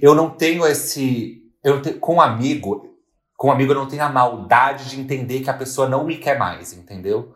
[0.00, 1.42] eu não tenho esse.
[1.62, 2.96] Eu com um amigo,
[3.36, 6.16] com um amigo eu não tenho a maldade de entender que a pessoa não me
[6.18, 7.34] quer mais, entendeu?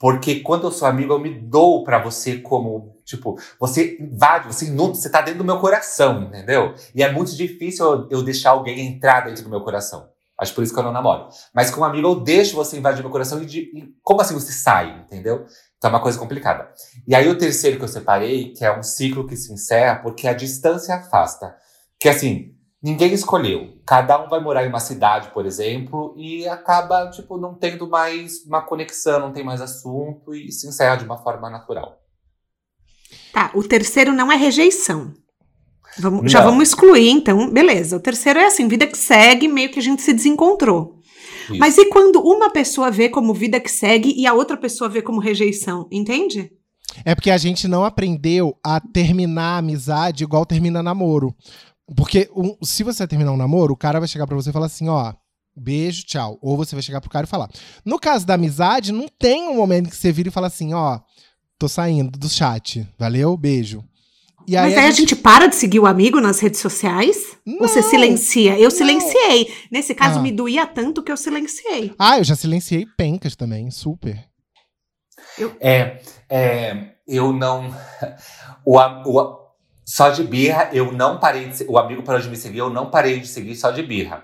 [0.00, 4.64] Porque quando eu sou amigo, eu me dou pra você como, tipo, você invade, você
[4.64, 6.74] inunda, você tá dentro do meu coração, entendeu?
[6.94, 10.08] E é muito difícil eu, eu deixar alguém entrar dentro do meu coração.
[10.38, 11.28] Acho por isso que eu não namoro.
[11.54, 14.32] Mas com um amigo, eu deixo você invadir meu coração e, de- e como assim
[14.32, 15.44] você sai, entendeu?
[15.76, 16.70] Então é uma coisa complicada.
[17.06, 20.26] E aí o terceiro que eu separei, que é um ciclo que se encerra porque
[20.26, 21.54] a distância afasta.
[21.98, 23.74] Que assim, ninguém escolheu.
[23.86, 28.44] Cada um vai morar em uma cidade, por exemplo, e acaba, tipo, não tendo mais
[28.46, 31.98] uma conexão, não tem mais assunto e se encerra de uma forma natural.
[33.32, 35.12] Tá, o terceiro não é rejeição.
[35.98, 36.50] Vamos- já Não.
[36.50, 37.96] vamos excluir, então, beleza.
[37.96, 40.98] O terceiro é assim, vida que segue, meio que a gente se desencontrou.
[41.48, 41.58] Isso.
[41.58, 45.02] Mas e quando uma pessoa vê como vida que segue e a outra pessoa vê
[45.02, 46.52] como rejeição, entende?
[47.04, 51.34] É porque a gente não aprendeu a terminar a amizade igual termina namoro.
[51.96, 54.66] Porque um- se você terminar um namoro, o cara vai chegar pra você e falar
[54.66, 55.12] assim, ó,
[55.56, 56.38] beijo, tchau.
[56.40, 57.48] Ou você vai chegar pro cara e falar.
[57.84, 61.00] No caso da amizade, não tem um momento que você vira e fala assim, ó,
[61.58, 63.84] tô saindo do chat, valeu, beijo.
[64.48, 67.36] E aí Mas aí a gente para de seguir o amigo nas redes sociais?
[67.46, 68.56] Ou você Não, silencia?
[68.58, 68.70] Eu não.
[68.70, 69.52] silenciei.
[69.70, 70.22] Nesse caso, Ah.
[70.22, 71.94] me doía tanto que eu silenciei.
[71.98, 74.24] Ah, eu já silenciei pencas também, super.
[75.60, 77.70] É, é, eu não.
[78.64, 79.39] O, a- o a-
[79.90, 81.64] só de birra, eu não parei de.
[81.64, 84.22] O amigo parou de me seguir, eu não parei de seguir só de birra.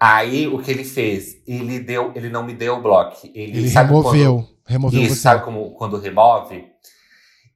[0.00, 1.42] Aí o que ele fez?
[1.46, 3.26] Ele deu, ele não me deu o bloco.
[3.34, 4.36] Ele, Ele removeu.
[4.36, 5.20] Quando, removeu isso, você.
[5.20, 6.64] sabe como quando remove?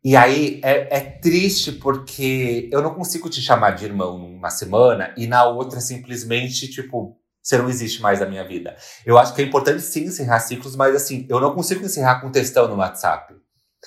[0.04, 5.14] E aí é, é triste porque eu não consigo te chamar de irmão numa semana
[5.16, 8.76] e na outra simplesmente, tipo, você não existe mais na minha vida.
[9.06, 12.30] Eu acho que é importante sim encerrar ciclos, mas assim, eu não consigo encerrar com
[12.30, 13.32] textão no WhatsApp.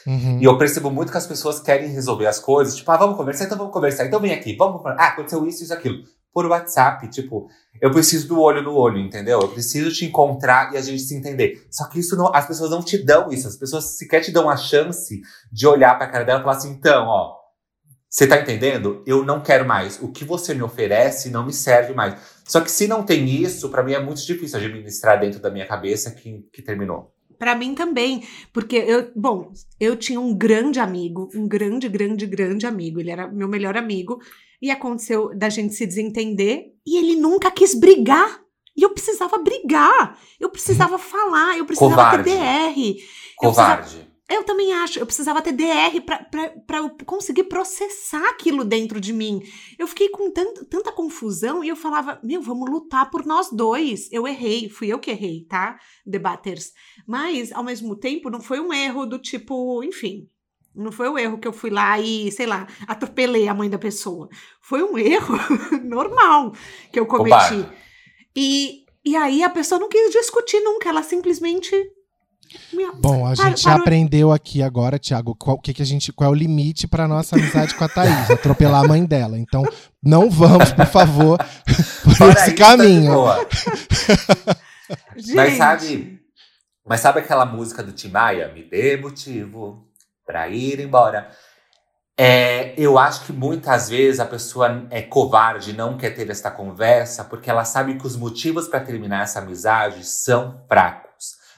[0.06, 0.40] Uhum.
[0.40, 3.46] E eu percebo muito que as pessoas querem resolver as coisas, tipo, ah, vamos conversar,
[3.46, 4.82] então vamos conversar, então vem aqui, vamos.
[4.86, 6.04] Ah, aconteceu isso, isso, aquilo.
[6.34, 7.50] Por WhatsApp, tipo,
[7.82, 9.42] eu preciso do olho no olho, entendeu?
[9.42, 11.68] Eu preciso te encontrar e a gente se entender.
[11.70, 14.50] Só que isso não, as pessoas não te dão isso, as pessoas sequer te dão
[14.50, 17.42] a chance de olhar pra cara dela e falar assim, então, ó,
[18.12, 19.02] você tá entendendo?
[19.06, 19.98] Eu não quero mais.
[20.02, 22.16] O que você me oferece não me serve mais.
[22.46, 25.66] Só que se não tem isso, pra mim é muito difícil administrar dentro da minha
[25.66, 27.14] cabeça que, que terminou.
[27.42, 28.24] Pra mim também,
[28.54, 33.00] porque eu, bom, eu tinha um grande amigo, um grande, grande, grande amigo.
[33.00, 34.20] Ele era meu melhor amigo
[34.62, 38.42] e aconteceu da gente se desentender e ele nunca quis brigar.
[38.78, 42.24] E eu precisava brigar, eu precisava falar, eu precisava Covarde.
[42.26, 43.04] ter DR.
[43.36, 44.11] Covarde.
[44.34, 46.02] Eu também acho, eu precisava ter DR
[46.66, 49.42] pra eu conseguir processar aquilo dentro de mim.
[49.78, 54.08] Eu fiquei com tant- tanta confusão e eu falava, meu, vamos lutar por nós dois.
[54.12, 55.78] Eu errei, fui eu que errei, tá?
[56.06, 56.72] Debaters.
[57.08, 60.28] Mas, ao mesmo tempo, não foi um erro do tipo, enfim.
[60.74, 63.78] Não foi o erro que eu fui lá e, sei lá, atropelei a mãe da
[63.78, 64.30] pessoa.
[64.62, 65.36] Foi um erro
[65.84, 66.54] normal
[66.94, 67.36] que eu cometi.
[68.36, 71.76] E, e aí a pessoa não quis discutir nunca, ela simplesmente.
[73.00, 76.32] Bom, a gente parou- aprendeu aqui agora, Thiago, qual, que que a gente, qual é
[76.32, 79.38] o limite pra nossa amizade com a Thaís, atropelar a mãe dela.
[79.38, 79.64] Então,
[80.04, 81.38] não vamos, por favor,
[82.04, 83.14] por Fora esse tá caminho.
[85.16, 86.20] Gente, Mas sabe,
[86.86, 88.52] mas sabe aquela música do Tim Maia?
[88.54, 89.88] Me dê motivo
[90.26, 91.30] pra ir embora.
[92.18, 97.24] É, eu acho que muitas vezes a pessoa é covarde, não quer ter esta conversa,
[97.24, 101.11] porque ela sabe que os motivos para terminar essa amizade são fracos.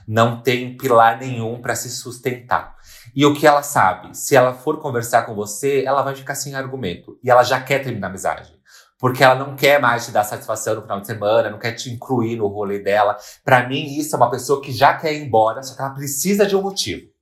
[0.07, 2.75] Não tem pilar nenhum para se sustentar.
[3.15, 4.17] E o que ela sabe?
[4.17, 7.17] Se ela for conversar com você, ela vai ficar sem argumento.
[7.23, 8.51] E ela já quer terminar a amizade.
[8.99, 11.91] Porque ela não quer mais te dar satisfação no final de semana, não quer te
[11.91, 13.17] incluir no rolê dela.
[13.43, 16.45] Pra mim, isso é uma pessoa que já quer ir embora, só que ela precisa
[16.45, 17.13] de um motivo.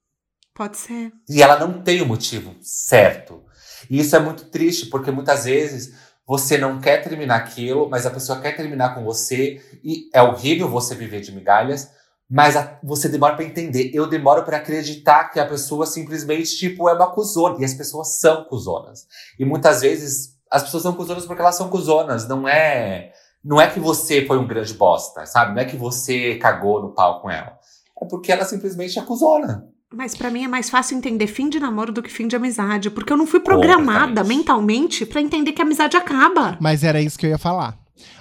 [0.53, 1.11] Pode ser.
[1.27, 3.43] E ela não tem o motivo certo.
[3.89, 5.93] E isso é muito triste, porque muitas vezes
[6.27, 9.59] você não quer terminar aquilo, mas a pessoa quer terminar com você.
[9.83, 11.89] E é horrível você viver de migalhas,
[12.33, 13.91] mas a- você demora pra entender.
[13.93, 17.57] Eu demoro pra acreditar que a pessoa simplesmente, tipo, é uma cuzona.
[17.59, 19.05] E as pessoas são cuzonas.
[19.37, 22.27] E muitas vezes as pessoas são cuzonas porque elas são cuzonas.
[22.27, 23.11] Não é,
[23.43, 25.53] não é que você foi um grande bosta, sabe?
[25.53, 27.57] Não é que você cagou no pau com ela.
[28.01, 29.67] É porque ela simplesmente é cuzona.
[29.93, 32.89] Mas pra mim é mais fácil entender fim de namoro do que fim de amizade,
[32.89, 36.57] porque eu não fui programada mentalmente pra entender que a amizade acaba.
[36.61, 37.77] Mas era isso que eu ia falar.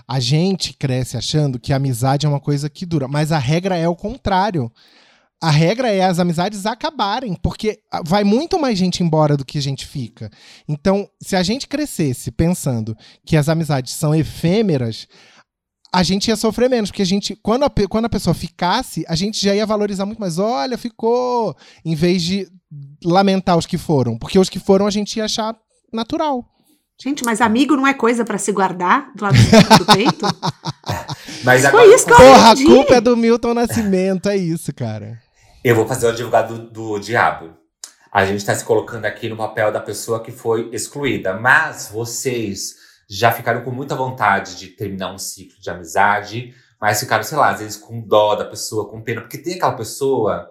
[0.07, 3.77] A gente cresce achando que a amizade é uma coisa que dura, mas a regra
[3.77, 4.71] é o contrário.
[5.43, 9.59] A regra é as amizades acabarem, porque ah, vai muito mais gente embora do que
[9.61, 10.31] gente fica.
[10.69, 15.09] Então, se a gente crescesse pensando que as amizades são efêmeras,
[15.93, 19.14] a gente ia sofrer menos, porque a gente, quando a, quando a pessoa ficasse, a
[19.14, 20.38] gente já ia valorizar muito mais.
[20.38, 22.47] Olha, ficou, em vez de
[23.03, 25.57] lamentar os que foram, porque os que foram a gente ia achar
[25.93, 26.45] natural.
[27.03, 29.37] Gente, mas amigo não é coisa pra se guardar do lado
[29.79, 30.27] do peito?
[31.43, 32.71] Mas Foi agora isso que eu Porra, a aprendi.
[32.71, 35.19] culpa é do Milton Nascimento, é isso, cara.
[35.65, 37.57] Eu vou fazer o advogado do, do diabo.
[38.13, 41.33] A gente está se colocando aqui no papel da pessoa que foi excluída.
[41.33, 42.75] Mas vocês
[43.09, 47.51] já ficaram com muita vontade de terminar um ciclo de amizade, mas ficaram, sei lá,
[47.51, 49.23] às vezes com dó da pessoa, com pena.
[49.23, 50.51] Porque tem aquela pessoa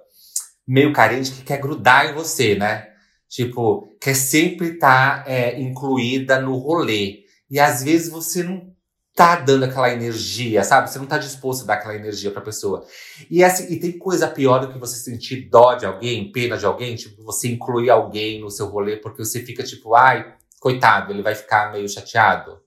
[0.68, 2.88] meio carente que quer grudar em você, né?
[3.30, 5.24] Tipo, quer sempre estar
[5.60, 7.20] incluída no rolê.
[7.50, 8.74] E às vezes você não
[9.16, 10.90] tá dando aquela energia, sabe?
[10.90, 12.86] Você não tá disposto a dar aquela energia pra pessoa.
[13.30, 16.66] E, assim, e tem coisa pior do que você sentir dó de alguém, pena de
[16.66, 21.22] alguém, tipo, você incluir alguém no seu rolê porque você fica tipo, ai, coitado, ele
[21.22, 22.62] vai ficar meio chateado.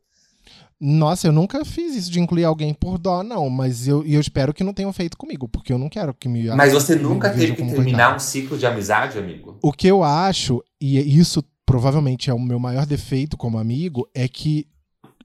[0.85, 3.49] Nossa, eu nunca fiz isso de incluir alguém por dó, não.
[3.49, 6.49] Mas eu, eu espero que não tenham feito comigo, porque eu não quero que me.
[6.49, 8.17] Mas você nunca teve que como terminar coitado.
[8.17, 9.57] um ciclo de amizade, amigo?
[9.63, 14.27] O que eu acho, e isso provavelmente é o meu maior defeito como amigo, é
[14.27, 14.67] que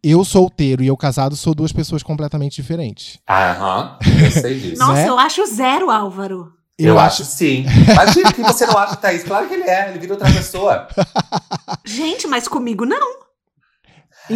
[0.04, 3.18] eu solteiro e eu casado sou duas pessoas completamente diferentes.
[3.28, 4.78] Aham, eu sei disso.
[4.80, 5.10] Nossa, Né?
[5.10, 6.54] eu acho zero, Álvaro.
[6.78, 7.66] eu, acho sim.
[7.92, 9.24] Imagina que você não acha, Thaís.
[9.24, 10.88] Claro que ele é, ele vira outra pessoa.
[11.84, 13.27] Gente, mas comigo não.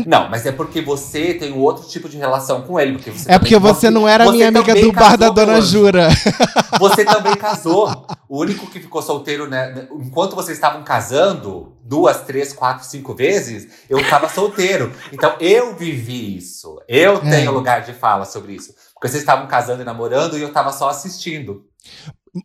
[0.06, 2.94] Não, mas é porque você tem um outro tipo de relação com ele.
[2.94, 5.62] Porque você É porque você não era você minha amiga do bar da Dona.
[5.62, 6.10] Jura.
[6.80, 8.08] Você também casou.
[8.28, 9.88] O único que ficou solteiro, né?
[10.00, 14.92] Enquanto vocês estavam casando, duas, três, quatro, cinco vezes, eu tava solteiro.
[15.12, 16.82] Então eu vivi isso.
[16.88, 17.30] Eu É.
[17.30, 18.74] tenho lugar de fala sobre isso.
[18.96, 21.66] Porque vocês estavam casando e namorando e eu tava só assistindo.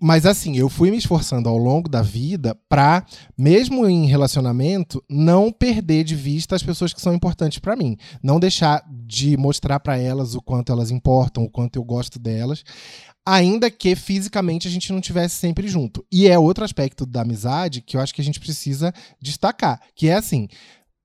[0.00, 3.06] Mas assim, eu fui me esforçando ao longo da vida pra,
[3.38, 7.96] mesmo em relacionamento, não perder de vista as pessoas que são importantes pra mim.
[8.20, 12.64] Não deixar de mostrar pra elas o quanto elas importam, o quanto eu gosto delas.
[13.24, 16.04] Ainda que fisicamente a gente não tivesse sempre junto.
[16.10, 19.80] E é outro aspecto da amizade que eu acho que a gente precisa destacar.
[19.94, 20.48] Que é assim.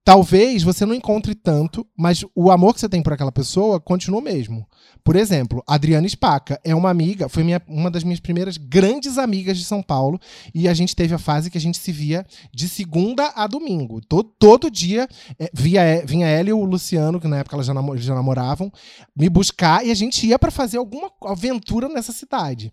[0.04, 4.18] Talvez você não encontre tanto, mas o amor que você tem por aquela pessoa continua
[4.18, 4.66] o mesmo.
[5.04, 9.56] Por exemplo, Adriana Spaca é uma amiga, foi minha- uma das minhas primeiras grandes amigas
[9.56, 10.18] de São Paulo,
[10.52, 14.00] e a gente teve a fase que a gente se via de segunda a domingo.
[14.00, 15.06] To- todo dia
[15.38, 18.14] é, via, vinha ela e o Luciano, que na época elas já, namo- eles já
[18.14, 18.72] namoravam,
[19.16, 22.72] me buscar e a gente ia pra fazer alguma aventura nessa cidade.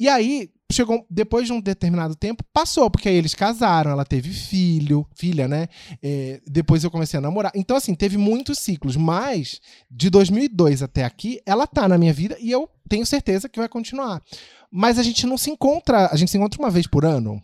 [0.00, 4.30] E aí, chegou, depois de um determinado tempo, passou, porque aí eles casaram, ela teve
[4.30, 5.68] filho, filha, né?
[6.02, 7.52] É, depois eu comecei a namorar.
[7.54, 12.36] Então, assim, teve muitos ciclos, mas de 2002 até aqui, ela tá na minha vida
[12.40, 14.22] e eu tenho certeza que vai continuar.
[14.70, 17.42] Mas a gente não se encontra, a gente se encontra uma vez por ano.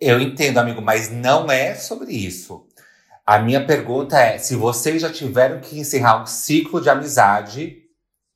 [0.00, 2.64] Eu entendo, amigo, mas não é sobre isso.
[3.26, 7.87] A minha pergunta é: se vocês já tiveram que encerrar um ciclo de amizade,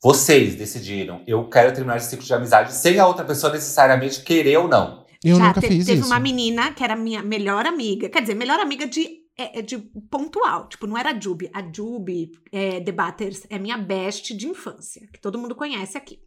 [0.02, 4.56] vocês decidiram, eu quero terminar esse ciclo de amizade sem a outra pessoa necessariamente querer
[4.58, 5.02] ou não.
[5.24, 6.08] Eu Já nunca te- fiz teve isso.
[6.08, 8.08] uma menina que era minha melhor amiga.
[8.08, 9.78] Quer dizer, melhor amiga de, é, é de
[10.10, 10.68] pontual.
[10.68, 11.48] Tipo, não era a Jubi.
[11.54, 16.18] A Jubi é, Debaters é minha best de infância, que todo mundo conhece aqui.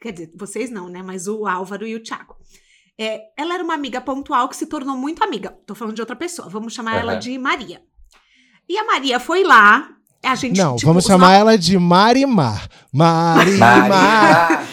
[0.00, 1.02] Quer dizer, vocês não, né?
[1.02, 2.34] Mas o Álvaro e o Thiago.
[2.98, 5.50] É, ela era uma amiga pontual que se tornou muito amiga.
[5.66, 6.48] Tô falando de outra pessoa.
[6.48, 7.20] Vamos chamar ela Aham.
[7.20, 7.82] de Maria.
[8.66, 9.94] E a Maria foi lá.
[10.22, 12.68] A gente, Não, tipo, vamos os chamar no- ela de Marimar.
[12.92, 13.88] Marimar.
[13.88, 14.68] Maria!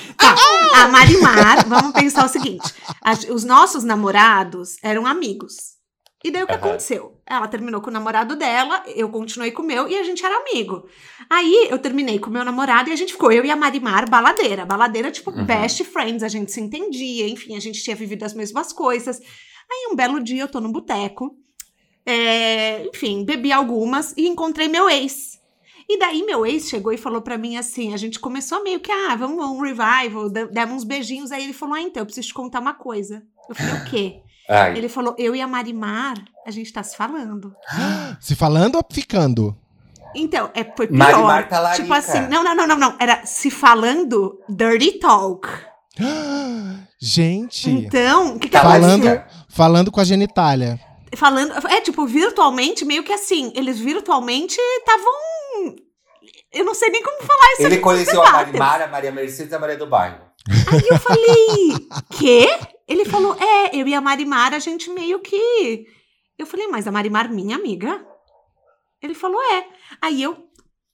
[0.75, 5.77] A Marimar, vamos pensar o seguinte: as- os nossos namorados eram amigos.
[6.23, 6.65] E daí o que Aham.
[6.65, 7.21] aconteceu?
[7.25, 10.35] Ela terminou com o namorado dela, eu continuei com o meu e a gente era
[10.35, 10.83] amigo.
[11.29, 14.09] Aí eu terminei com o meu namorado e a gente ficou, eu e a Marimar,
[14.09, 14.65] baladeira.
[14.65, 15.45] Baladeira, tipo, Uhum.
[15.45, 19.19] best friends, a gente se entendia, enfim, a gente tinha vivido as mesmas coisas.
[19.71, 21.35] Aí um belo dia eu tô no boteco,
[22.05, 25.36] é, enfim, bebi algumas e encontrei meu ex.
[25.89, 28.91] E daí meu ex chegou e falou pra mim assim, a gente começou meio que,
[28.91, 32.27] ah, vamos um revival, de- demos uns beijinhos, aí ele falou, ah, então, eu preciso
[32.27, 33.23] te contar uma coisa.
[33.49, 34.21] Eu falei, o quê?
[34.49, 37.53] Ai, Ele falou, eu e a Marimar, a gente tá se falando.
[38.19, 39.55] Se falando ou ficando?
[40.15, 40.97] Então, é, foi pior.
[40.97, 41.81] Marimar Talarica.
[41.83, 45.47] tipo assim, não, não, não, não, não, era se falando dirty talk.
[46.99, 49.23] Gente, Então, o que que falando, aconteceu?
[49.49, 50.79] falando com a genitália.
[51.15, 55.11] Falando, é tipo, virtualmente, meio que assim, eles virtualmente estavam...
[56.51, 58.59] Eu não sei nem como falar isso Ele conheceu a debaters.
[58.59, 60.25] Marimar, a Maria Mercedes e a Maria do Bairro.
[60.71, 62.47] Aí eu falei, quê?
[62.87, 65.85] Ele falou, é, eu e a Marimar, a gente meio que.
[66.37, 68.05] Eu falei, mas a Marimar, minha amiga?
[69.01, 69.67] Ele falou, é.
[70.01, 70.47] Aí eu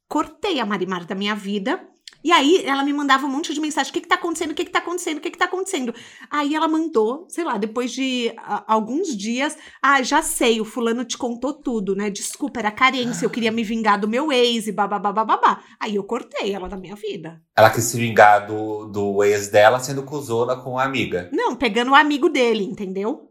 [0.07, 1.79] cortei a Marimar da minha vida.
[2.23, 4.51] E aí ela me mandava um monte de mensagem: o que, que tá acontecendo?
[4.51, 5.17] O que, que tá acontecendo?
[5.17, 5.93] O que, que tá acontecendo?
[6.29, 11.03] Aí ela mandou, sei lá, depois de ah, alguns dias, ah, já sei, o fulano
[11.03, 12.09] te contou tudo, né?
[12.09, 15.61] Desculpa, era carência, eu queria me vingar do meu ex e babá.
[15.79, 17.41] Aí eu cortei ela da minha vida.
[17.55, 21.29] Ela quis se vingar do, do ex dela sendo cuzona com a amiga.
[21.33, 23.29] Não, pegando o amigo dele, entendeu?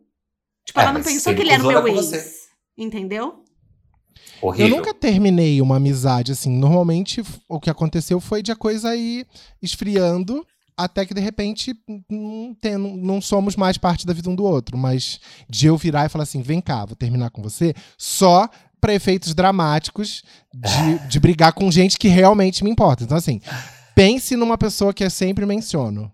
[0.64, 1.96] Tipo, É, ela não pensou que ele era o meu ex.
[1.96, 2.42] você.
[2.76, 3.41] Entendeu?
[4.42, 4.68] Horrível.
[4.68, 6.50] Eu nunca terminei uma amizade assim.
[6.59, 9.26] Normalmente o que aconteceu foi de a coisa ir
[9.62, 10.44] esfriando
[10.76, 11.74] até que de repente
[12.11, 14.76] não, tem- não- somos mais parte da vida um do outro.
[14.76, 18.48] Mas de eu virar e falar assim: vem cá, vou terminar com você, só
[18.81, 23.05] para efeitos dramáticos de, de brigar com gente que realmente me importa.
[23.05, 23.40] Então, assim,
[23.94, 26.11] pense numa pessoa que eu sempre menciono.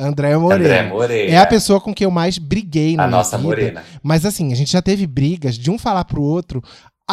[0.00, 0.64] André Moreira.
[0.64, 1.30] André Moreira.
[1.32, 3.46] É a pessoa com quem eu mais briguei na A nossa vida.
[3.48, 3.84] morena.
[4.02, 6.60] Mas assim, a gente já teve brigas de um falar pro outro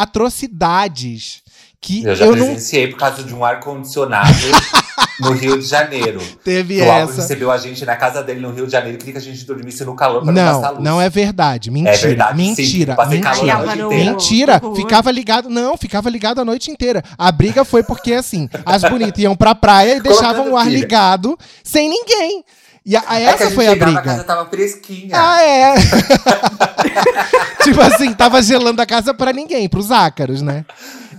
[0.02, 1.42] atrocidades
[1.80, 4.28] que Eu já eu não presenciei por causa de um ar-condicionado
[5.20, 6.20] no Rio de Janeiro.
[6.44, 7.14] teve o essa.
[7.22, 9.44] recebeu a gente na casa dele no Rio de Janeiro e queria que a gente
[9.46, 10.82] dormisse no calor pra não, Não, luz.
[10.82, 11.70] não é verdade.
[11.70, 11.96] Mentira.
[11.96, 12.62] verdade, sim.
[12.62, 12.94] mentira.
[12.94, 13.54] Passei calor mentira.
[13.54, 13.94] a noite Álvaro.
[13.94, 14.10] inteira.
[14.12, 14.76] Mentira, Horror.
[14.76, 17.02] ficava ligado, não, ficava ligado a noite inteira.
[17.16, 21.38] A briga foi porque, assim, as bonitas iam pra praia e deixavam o ar ligado
[21.64, 22.44] sem ninguém.
[22.84, 23.98] E a, a É a essa gente foi a briga.
[23.98, 25.14] A casa tava fresquinha.
[25.14, 25.74] Ah, é.
[27.62, 30.64] tipo assim, tava gelando a casa pra ninguém, pros ácaros, né?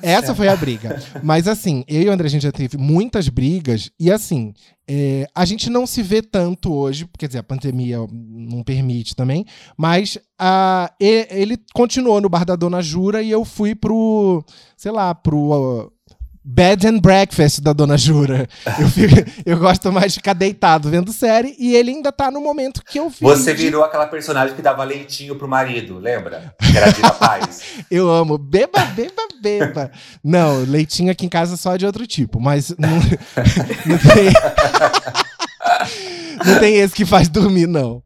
[0.02, 1.02] Essa foi a briga.
[1.22, 3.92] Mas assim, eu e o André, a gente já teve muitas brigas.
[4.00, 4.54] E assim,
[4.88, 9.46] é, a gente não se vê tanto hoje, quer dizer, a pandemia não permite também.
[9.78, 14.44] Mas a, ele continuou no Bar da Dona Jura e eu fui pro,
[14.76, 15.92] sei lá, pro.
[16.44, 18.48] Bed and Breakfast da Dona Jura.
[18.80, 19.16] Eu, fico,
[19.46, 23.00] eu gosto mais de ficar deitado vendo série e ele ainda tá no momento que
[23.00, 23.20] eu vi.
[23.22, 26.56] Você virou aquela personagem que dava leitinho pro marido, lembra?
[26.60, 27.62] Que era de rapaz.
[27.92, 28.40] eu amo.
[28.40, 29.92] Beba, beba, beba.
[30.24, 32.90] não, leitinho aqui em casa só de outro tipo, mas não,
[33.86, 34.34] não tem.
[36.44, 38.02] não tem esse que faz dormir, não.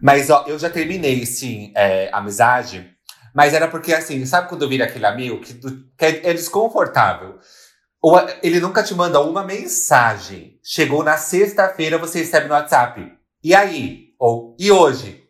[0.00, 2.93] Mas, ó, eu já terminei, sim, é, amizade
[3.34, 7.38] mas era porque, assim, sabe quando vira aquele amigo que, que é, é desconfortável?
[8.00, 10.60] Ou ele nunca te manda uma mensagem.
[10.62, 13.12] Chegou na sexta-feira, você recebe no WhatsApp.
[13.42, 14.10] E aí?
[14.20, 15.24] Ou, e hoje?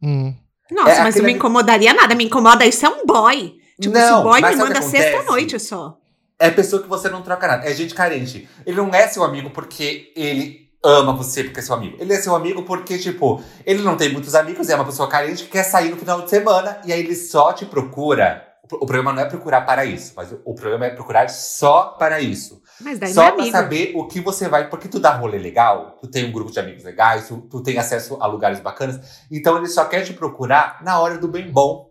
[0.00, 0.34] Hum.
[0.70, 2.14] Nossa, é mas não me incomodaria nada.
[2.14, 3.54] Me incomoda, isso é um boy.
[3.80, 5.98] Tipo, não, esse boy me manda sexta-noite só.
[6.38, 7.68] É pessoa que você não troca nada.
[7.68, 8.48] É gente carente.
[8.64, 11.96] Ele não é seu amigo porque ele ama você porque é seu amigo.
[11.98, 15.44] Ele é seu amigo porque, tipo, ele não tem muitos amigos, é uma pessoa carente
[15.44, 18.46] que quer sair no final de semana e aí ele só te procura.
[18.70, 22.62] O problema não é procurar para isso, mas o problema é procurar só para isso.
[22.80, 24.70] Mas daí só é pra saber o que você vai.
[24.70, 27.78] Porque tu dá rolê legal, tu tem um grupo de amigos legais, tu, tu tem
[27.78, 29.26] acesso a lugares bacanas.
[29.30, 31.90] Então ele só quer te procurar na hora do bem bom,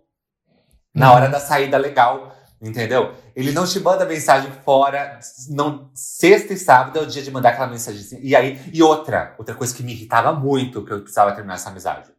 [0.93, 2.32] na hora da saída legal.
[2.63, 3.13] Entendeu?
[3.35, 5.19] Ele não te manda mensagem fora.
[5.49, 7.99] Não, sexta e sábado é o dia de mandar aquela mensagem.
[7.99, 8.19] Assim.
[8.21, 11.69] E aí, e outra, outra coisa que me irritava muito, que eu precisava terminar essa
[11.69, 12.09] amizade.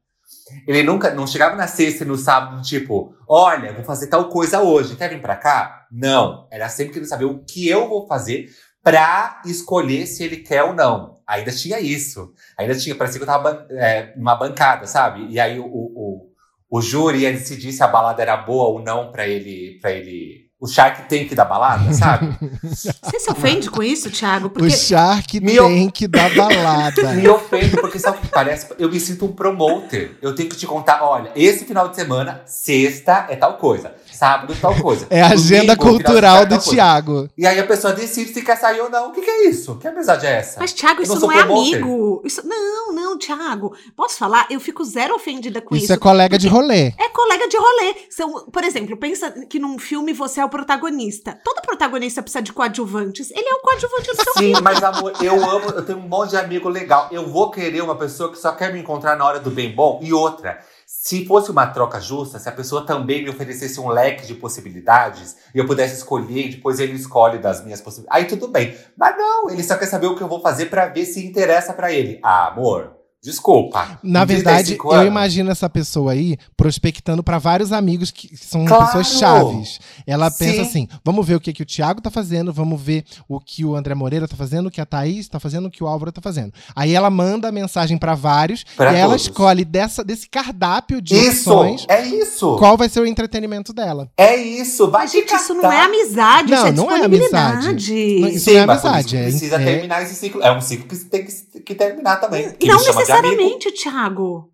[0.68, 4.60] Ele nunca, não chegava na sexta e no sábado, tipo, olha, vou fazer tal coisa
[4.60, 5.86] hoje, quer vir pra cá?
[5.90, 6.46] Não.
[6.52, 8.50] Era sempre querendo saber o que eu vou fazer
[8.82, 11.14] pra escolher se ele quer ou não.
[11.26, 12.34] Ainda tinha isso.
[12.58, 15.26] Ainda tinha, parecia que eu tava é, numa bancada, sabe?
[15.30, 16.33] E aí o, o
[16.74, 20.50] o júri ia decidir se a balada era boa ou não para ele, para ele
[20.58, 22.36] o Shark tem que dar balada, sabe?
[22.64, 24.50] Você se ofende com isso, Thiago?
[24.50, 24.66] Porque...
[24.66, 27.12] O Shark me tem que dar balada.
[27.14, 28.74] me ofende, porque sabe o que parece?
[28.76, 30.18] Eu me sinto um promoter.
[30.20, 33.94] Eu tenho que te contar, olha, esse final de semana, sexta é tal coisa.
[34.14, 35.06] Sábado, tal coisa.
[35.10, 37.28] É a agenda cultural do Thiago.
[37.36, 39.08] E aí a pessoa decide se quer sair ou não.
[39.08, 39.76] O que, que é isso?
[39.76, 40.60] Que amizade é essa?
[40.60, 42.22] Mas, Thiago, isso não, não é amigo.
[42.24, 42.46] Isso...
[42.46, 43.74] Não, não, Thiago.
[43.96, 44.46] Posso falar?
[44.50, 45.84] Eu fico zero ofendida com isso.
[45.84, 46.92] Isso é colega de rolê.
[46.98, 47.94] É colega de rolê.
[48.08, 51.38] São, por exemplo, pensa que num filme você é o protagonista.
[51.44, 53.30] Todo protagonista precisa de coadjuvantes.
[53.30, 56.30] Ele é o coadjuvante do seu Sim, mas amor, eu amo, eu tenho um monte
[56.30, 57.08] de amigo legal.
[57.10, 59.98] Eu vou querer uma pessoa que só quer me encontrar na hora do bem bom.
[60.02, 60.60] E outra,
[61.04, 65.36] se fosse uma troca justa, se a pessoa também me oferecesse um leque de possibilidades
[65.54, 68.74] e eu pudesse escolher, depois ele escolhe das minhas possibilidades, aí tudo bem.
[68.96, 71.74] Mas não, ele só quer saber o que eu vou fazer para ver se interessa
[71.74, 72.18] para ele.
[72.22, 72.93] Ah, amor,
[73.24, 73.98] Desculpa.
[74.02, 78.84] Na verdade, eu imagino essa pessoa aí prospectando para vários amigos que são claro.
[78.84, 79.80] pessoas chaves.
[80.06, 80.44] Ela Sim.
[80.44, 83.64] pensa assim: vamos ver o que, que o Thiago tá fazendo, vamos ver o que
[83.64, 86.12] o André Moreira tá fazendo, o que a Thaís tá fazendo, o que o Álvaro
[86.12, 86.52] tá fazendo.
[86.76, 89.00] Aí ela manda a mensagem para vários pra e todos.
[89.00, 91.86] ela escolhe dessa, desse cardápio de isso, opções.
[91.88, 92.58] É isso.
[92.58, 94.10] Qual vai ser o entretenimento dela.
[94.18, 94.90] É isso.
[94.90, 97.66] Vai gente, isso não é amizade, não, isso é não é amizade.
[97.68, 99.16] Não, isso Sim, não é amizade.
[99.16, 99.64] É, precisa é...
[99.64, 100.42] terminar esse ciclo.
[100.42, 102.52] É um ciclo que tem que, que terminar também.
[102.52, 104.50] Que não necessariamente necessariamente, Thiago.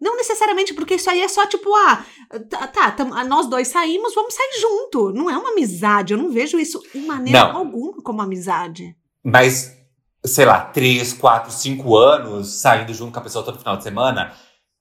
[0.00, 2.04] Não necessariamente, porque isso aí é só tipo, ah,
[2.50, 5.12] tá, tá tam, nós dois saímos, vamos sair junto.
[5.12, 6.12] Não é uma amizade.
[6.12, 7.58] Eu não vejo isso em maneira não.
[7.58, 8.94] alguma como amizade.
[9.22, 9.74] Mas,
[10.24, 14.34] sei lá, três, quatro, cinco anos saindo junto com a pessoa todo final de semana,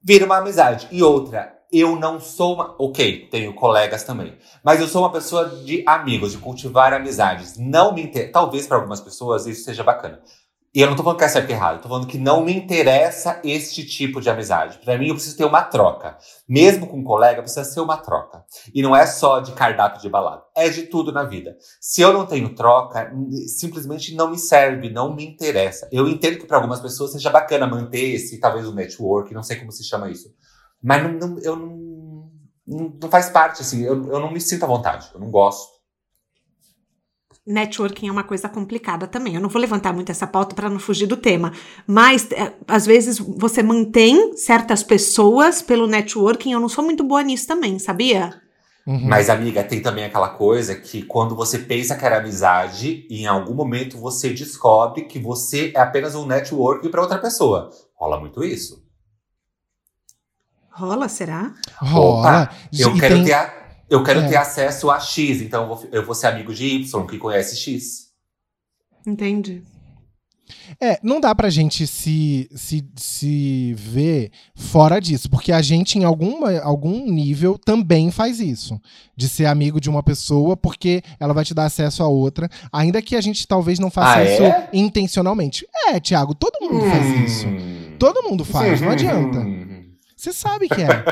[0.03, 0.89] vira uma amizade.
[0.91, 2.75] E outra, eu não sou uma.
[2.77, 4.37] Ok, tenho colegas também.
[4.63, 7.57] Mas eu sou uma pessoa de amigos, de cultivar amizades.
[7.57, 8.31] Não me inter...
[8.31, 10.21] Talvez para algumas pessoas isso seja bacana.
[10.75, 12.51] E eu não tô falando que é certo e errado, tô falando que não me
[12.51, 14.79] interessa este tipo de amizade.
[14.79, 16.17] Para mim, eu preciso ter uma troca.
[16.49, 18.43] Mesmo com um colega, precisa ser uma troca.
[18.73, 21.55] E não é só de cardápio de balada, é de tudo na vida.
[21.79, 23.13] Se eu não tenho troca,
[23.55, 25.87] simplesmente não me serve, não me interessa.
[25.91, 29.57] Eu entendo que para algumas pessoas seja bacana manter esse, talvez, o network, não sei
[29.57, 30.33] como se chama isso.
[30.81, 34.67] Mas não, não, eu não, não, faz parte, assim, eu, eu não me sinto à
[34.67, 35.72] vontade, eu não gosto
[37.45, 39.35] networking é uma coisa complicada também.
[39.35, 41.51] Eu não vou levantar muito essa pauta para não fugir do tema,
[41.85, 46.53] mas é, às vezes você mantém certas pessoas pelo networking.
[46.53, 48.41] Eu não sou muito boa nisso também, sabia?
[48.85, 49.07] Uhum.
[49.07, 53.53] Mas, amiga, tem também aquela coisa que quando você pensa que era amizade, em algum
[53.53, 57.69] momento você descobre que você é apenas um networking para outra pessoa.
[57.95, 58.83] Rola muito isso.
[60.69, 61.53] Rola, será?
[61.77, 62.43] Rola.
[62.43, 63.25] Opa, eu e quero tem...
[63.25, 63.62] ter a
[63.93, 64.27] eu quero é.
[64.27, 67.55] ter acesso a X, então eu vou, eu vou ser amigo de Y, que conhece
[67.55, 68.07] X.
[69.05, 69.61] Entendi.
[70.81, 76.03] É, não dá pra gente se, se, se ver fora disso, porque a gente, em
[76.03, 78.81] alguma, algum nível, também faz isso.
[79.15, 83.01] De ser amigo de uma pessoa porque ela vai te dar acesso a outra, ainda
[83.01, 84.69] que a gente talvez não faça Ah, isso é?
[84.73, 85.67] intencionalmente.
[85.87, 87.45] É, Thiago, todo mundo faz isso.
[87.99, 89.39] Todo mundo faz, não adianta.
[90.23, 91.03] Você sabe que é.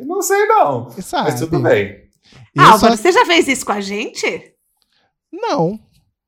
[0.04, 0.86] Não sei, não.
[0.86, 1.30] Você sabe.
[1.30, 2.02] Mas tudo bem.
[2.52, 4.54] Eu Álvaro, só- você já fez isso com a gente?
[5.32, 5.78] Não.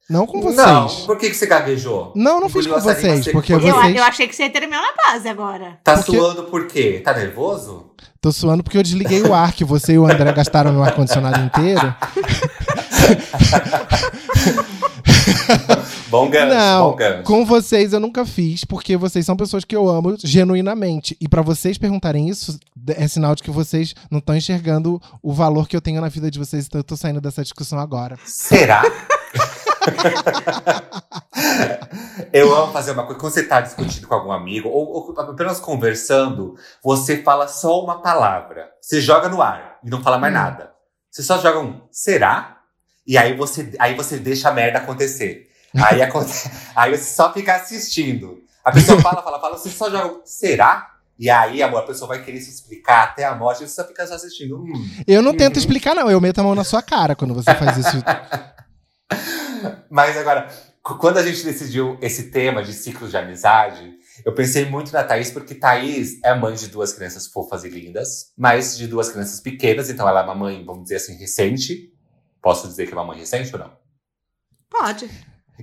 [0.09, 0.57] Não com vocês.
[0.65, 2.13] Não, por que, que você gaguejou?
[2.15, 3.97] Não, não fiz com vocês, porque Eu, vocês.
[3.97, 5.81] eu achei que você ia terminar na base agora.
[5.83, 7.01] Tá Porque- suando por quê?
[7.05, 7.91] Tá nervoso?
[8.21, 11.41] Tô suando porque eu desliguei o ar, que você e o André gastaram meu ar-condicionado
[11.41, 11.93] inteiro.
[16.11, 17.23] Bom gancho, Não, bom gancho.
[17.23, 21.17] com vocês eu nunca fiz, porque vocês são pessoas que eu amo genuinamente.
[21.21, 22.59] E pra vocês perguntarem isso,
[22.97, 26.31] é sinal de que vocês não estão enxergando o valor que eu tenho na vida
[26.31, 28.19] de vocês, então eu tô saindo dessa discussão agora.
[28.25, 28.83] Será?
[32.33, 33.19] Eu amo fazer uma coisa.
[33.21, 38.01] Quando você tá discutindo com algum amigo, ou, ou apenas conversando, você fala só uma
[38.03, 38.69] palavra.
[38.81, 40.37] Você joga no ar e não fala mais Hum.
[40.37, 40.71] nada.
[41.11, 42.59] Você só joga um será?
[43.07, 45.49] E aí você, aí você deixa a merda acontecer.
[45.77, 48.39] Aí, aconte- aí você só fica assistindo.
[48.65, 50.89] A pessoa fala, fala, fala, você só joga será?
[51.19, 53.87] E aí, amor, a pessoa vai querer se explicar até a morte e você só
[53.87, 54.57] fica só assistindo.
[54.59, 54.91] Hum.
[55.07, 55.61] Eu não tento Uhum.
[55.61, 56.11] explicar, não.
[56.11, 58.03] Eu meto a mão na sua cara quando você faz isso.
[59.91, 60.49] Mas agora,
[60.83, 63.93] quando a gente decidiu esse tema de ciclos de amizade,
[64.25, 68.33] eu pensei muito na Thaís, porque Thaís é mãe de duas crianças fofas e lindas,
[68.37, 71.93] mas de duas crianças pequenas, então ela é uma mãe, vamos dizer assim, recente.
[72.43, 73.73] Posso dizer que é uma mãe recente ou não?
[74.71, 75.11] Pode.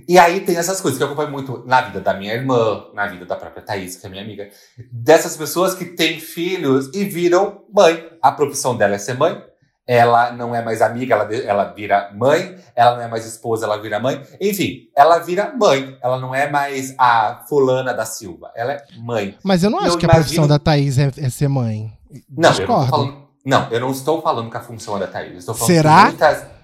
[0.06, 3.06] E aí tem essas coisas que eu acompanho muito na vida da minha irmã, na
[3.06, 4.48] vida da própria Thaís, que é minha amiga.
[4.92, 8.08] Dessas pessoas que têm filhos e viram mãe.
[8.22, 9.42] A profissão dela é ser mãe.
[9.86, 12.56] Ela não é mais amiga, ela, ela vira mãe.
[12.76, 14.22] Ela não é mais esposa, ela vira mãe.
[14.38, 15.96] Enfim, ela vira mãe.
[16.02, 18.50] Ela não é mais a fulana da Silva.
[18.54, 19.38] Ela é mãe.
[19.42, 21.90] Mas eu não acho Eu que a imagino- profissão da Thaís é, é ser mãe.
[22.28, 22.90] Não, eu não Discordo.
[22.90, 23.28] falando.
[23.46, 25.32] Não, eu não estou falando que a função é da Thaís.
[25.32, 26.00] Eu estou falando Será?
[26.02, 26.57] que muitas.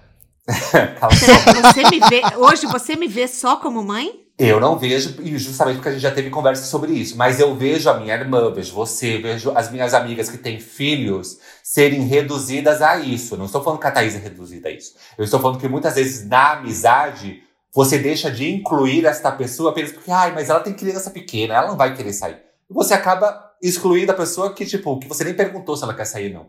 [1.62, 2.22] você me vê.
[2.36, 4.24] Hoje você me vê só como mãe?
[4.36, 7.54] Eu não vejo, e justamente porque a gente já teve conversa sobre isso, mas eu
[7.54, 12.82] vejo a minha irmã, vejo você, vejo as minhas amigas que têm filhos serem reduzidas
[12.82, 13.34] a isso.
[13.34, 14.94] Eu não estou falando que a Thaís é reduzida a isso.
[15.16, 19.92] Eu estou falando que muitas vezes na amizade você deixa de incluir esta pessoa apenas
[19.92, 22.36] porque, ai, mas ela tem criança pequena, ela não vai querer sair.
[22.68, 26.06] E você acaba excluindo a pessoa que, tipo, que você nem perguntou se ela quer
[26.06, 26.48] sair, não.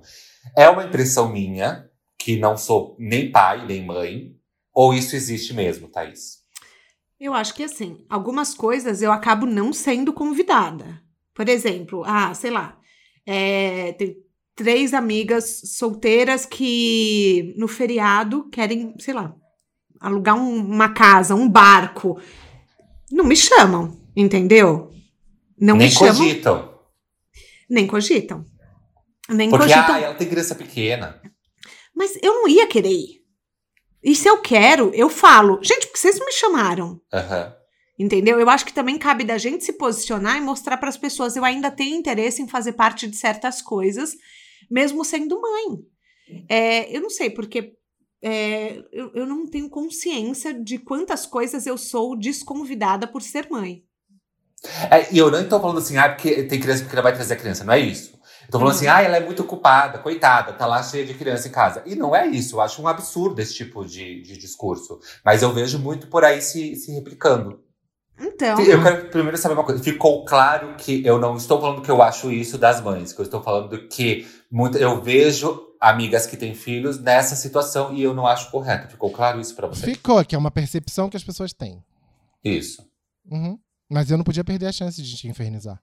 [0.55, 1.85] É uma impressão minha,
[2.25, 4.31] que não sou nem pai, nem mãe,
[4.73, 6.39] ou isso existe mesmo, Thaís?
[7.19, 10.99] Eu acho que assim, algumas coisas eu acabo não sendo convidada.
[11.35, 12.79] Por exemplo, ah, sei lá,
[13.27, 14.17] é, tem
[14.55, 19.35] três amigas solteiras que no feriado querem, sei lá,
[19.99, 22.19] alugar um- uma casa, um barco.
[23.11, 24.91] Não me chamam, entendeu?
[25.61, 26.79] Não nem me chamam, cogitam.
[27.69, 28.45] nem cogitam.
[29.29, 29.93] Nem Porque, cogitam.
[29.95, 31.21] ah, ela tem criança pequena.
[31.95, 33.25] Mas eu não ia querer ir.
[34.03, 35.59] E se eu quero, eu falo.
[35.63, 37.01] Gente, por que vocês me chamaram?
[37.11, 37.55] Aham.
[37.97, 38.39] Entendeu?
[38.39, 41.45] Eu acho que também cabe da gente se posicionar e mostrar para as pessoas eu
[41.45, 44.15] ainda tenho interesse em fazer parte de certas coisas,
[44.69, 45.79] mesmo sendo mãe.
[46.49, 47.73] É, eu não sei, porque
[48.21, 53.83] é, eu, eu não tenho consciência de quantas coisas eu sou desconvidada por ser mãe.
[54.91, 57.37] É, e eu não tô falando assim, ah, porque tem criança pequena vai trazer a
[57.37, 57.63] criança.
[57.63, 58.14] Não é isso.
[58.45, 61.47] Eu tô falando assim, ah, ela é muito ocupada, coitada, tá lá cheia de criança
[61.47, 61.81] em casa.
[61.85, 62.55] E não é isso.
[62.55, 64.99] Eu acho um absurdo esse tipo de, de discurso.
[65.23, 67.63] Mas eu vejo muito por aí se, se replicando.
[68.19, 69.83] Então, Eu quero primeiro saber uma coisa.
[69.83, 73.25] Ficou claro que eu não estou falando que eu acho isso das mães, que eu
[73.25, 78.25] estou falando que muita, eu vejo amigas que têm filhos nessa situação e eu não
[78.25, 78.89] acho correto.
[78.89, 79.85] Ficou claro isso pra você?
[79.85, 81.83] Ficou, que é uma percepção que as pessoas têm.
[82.43, 82.85] Isso.
[83.29, 83.59] Uhum.
[83.89, 85.81] Mas eu não podia perder a chance de te infernizar.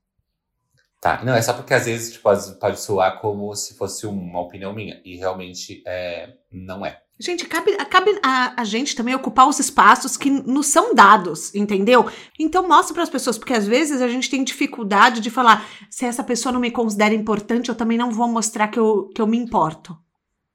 [1.03, 1.21] Tá.
[1.25, 2.29] Não, é só porque às vezes tipo,
[2.61, 5.03] pode soar como se fosse uma opinião minha.
[5.05, 7.01] E realmente é, não é.
[7.19, 12.09] gente, cabe, cabe a, a gente também ocupar os espaços que nos são dados, entendeu?
[12.39, 16.05] Então mostra para as pessoas, porque às vezes a gente tem dificuldade de falar, se
[16.05, 19.27] essa pessoa não me considera importante, eu também não vou mostrar que eu, que eu
[19.27, 19.99] me importo.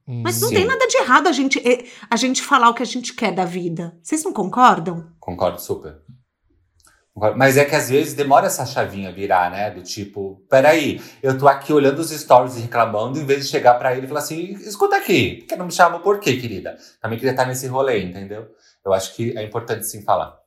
[0.07, 0.55] Mas não Sim.
[0.55, 1.61] tem nada de errado a gente,
[2.09, 3.99] a gente falar o que a gente quer da vida.
[4.01, 5.11] Vocês não concordam?
[5.19, 5.97] Concordo super.
[7.36, 9.72] Mas é que às vezes demora essa chavinha virar, né?
[9.72, 13.74] Do tipo, peraí, eu tô aqui olhando os stories e reclamando, em vez de chegar
[13.74, 16.78] pra ele e falar assim: escuta aqui, por que não me chama por quê, querida?
[17.01, 18.47] Também queria estar nesse rolê, entendeu?
[18.86, 20.38] Eu acho que é importante sim falar.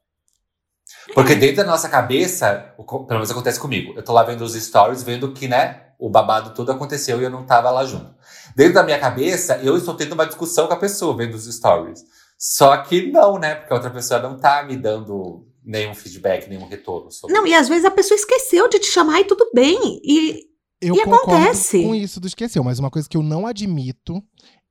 [1.13, 5.03] Porque dentro da nossa cabeça, pelo menos acontece comigo, eu tô lá vendo os stories,
[5.03, 8.15] vendo que, né, o babado todo aconteceu e eu não tava lá junto.
[8.55, 12.05] Dentro da minha cabeça, eu estou tendo uma discussão com a pessoa vendo os stories.
[12.39, 13.57] Só que não, né?
[13.57, 17.55] Porque a outra pessoa não tá me dando nenhum feedback, nenhum retorno sobre Não, e
[17.55, 20.01] às vezes a pessoa esqueceu de te chamar e tudo bem.
[20.03, 20.49] E
[20.81, 21.83] Eu E acontece.
[21.83, 24.21] com isso do esqueceu, mas uma coisa que eu não admito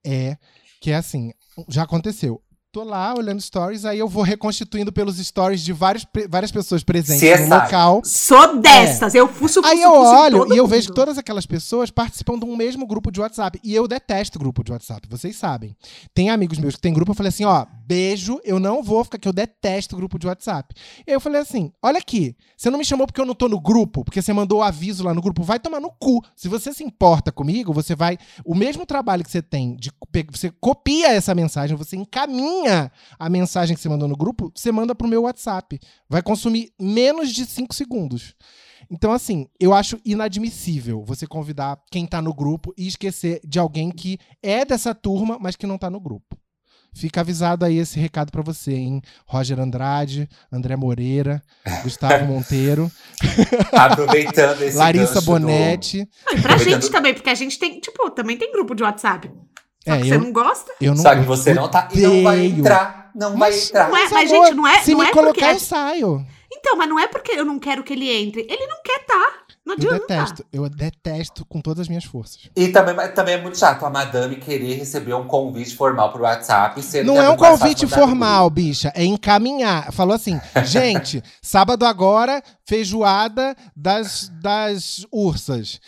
[0.05, 0.37] é
[0.81, 1.31] que é assim,
[1.69, 2.41] já aconteceu.
[2.71, 6.83] Tô lá olhando stories, aí eu vou reconstituindo pelos stories de vários, pre- várias pessoas
[6.83, 7.49] presentes CSI.
[7.49, 8.01] no local.
[8.05, 9.15] sou dessas.
[9.15, 10.67] Eu fuço, fuço, Aí eu fuço olho e eu mundo.
[10.67, 13.59] vejo que todas aquelas pessoas participam de um mesmo grupo de WhatsApp.
[13.63, 15.75] E eu detesto grupo de WhatsApp, vocês sabem.
[16.13, 19.15] Tem amigos meus que tem grupo, eu falei assim, ó, beijo, eu não vou ficar
[19.17, 20.75] aqui, eu detesto grupo de WhatsApp.
[21.07, 23.49] E aí eu falei assim, olha aqui, você não me chamou porque eu não tô
[23.49, 26.23] no grupo, porque você mandou o aviso lá no grupo, vai tomar no cu.
[26.35, 28.15] Se você se importa comigo, você vai...
[28.45, 29.89] O mesmo trabalho que você tem, de
[30.31, 34.93] você copia essa mensagem, você encaminha a mensagem que você mandou no grupo, você manda
[34.95, 35.79] pro meu WhatsApp.
[36.09, 38.35] Vai consumir menos de 5 segundos.
[38.91, 43.91] Então, assim, eu acho inadmissível você convidar quem tá no grupo e esquecer de alguém
[43.91, 46.35] que é dessa turma, mas que não tá no grupo.
[46.91, 48.99] Fica avisado aí esse recado pra você, hein?
[49.27, 51.39] Roger Andrade, André Moreira,
[51.83, 52.91] Gustavo Monteiro,
[53.71, 56.07] Aproveitando esse Larissa do- Bonetti.
[56.25, 59.31] Não, e pra gente também, porque a gente tem, tipo, também tem grupo de WhatsApp.
[59.87, 60.71] Só É, que eu- você não gosta?
[60.81, 61.87] Eu não Só que você não tá.
[61.93, 63.11] E não vai entrar.
[63.15, 63.89] Não vai Mas- entrar.
[63.89, 65.19] Não é, mas, amor, gente, não é, Se não me é porque...
[65.39, 66.25] colocar, eu saio.
[66.51, 68.41] Então, mas não é porque eu não quero que ele entre.
[68.41, 69.33] Ele não quer tá.
[69.65, 69.99] Não Eu adianta.
[69.99, 70.45] detesto.
[70.51, 72.49] Eu detesto com todas as minhas forças.
[72.55, 76.23] E também, mas também é muito chato a madame querer receber um convite formal pro
[76.23, 76.81] WhatsApp.
[76.81, 78.91] Sendo Não é um convite formal, bicha.
[78.95, 79.91] É encaminhar.
[79.93, 85.79] Falou assim, gente, sábado agora, feijoada das, das ursas.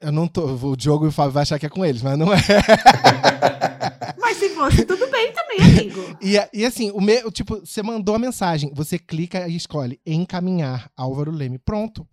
[0.00, 0.46] Eu não tô.
[0.46, 2.38] O Diogo e o Fábio vai achar que é com eles, mas não é.
[4.18, 6.16] Mas se fosse, tudo bem também, amigo.
[6.20, 10.90] E, e assim, o meu, tipo, você mandou a mensagem, você clica e escolhe encaminhar
[10.96, 11.58] Álvaro Leme.
[11.58, 12.06] Pronto.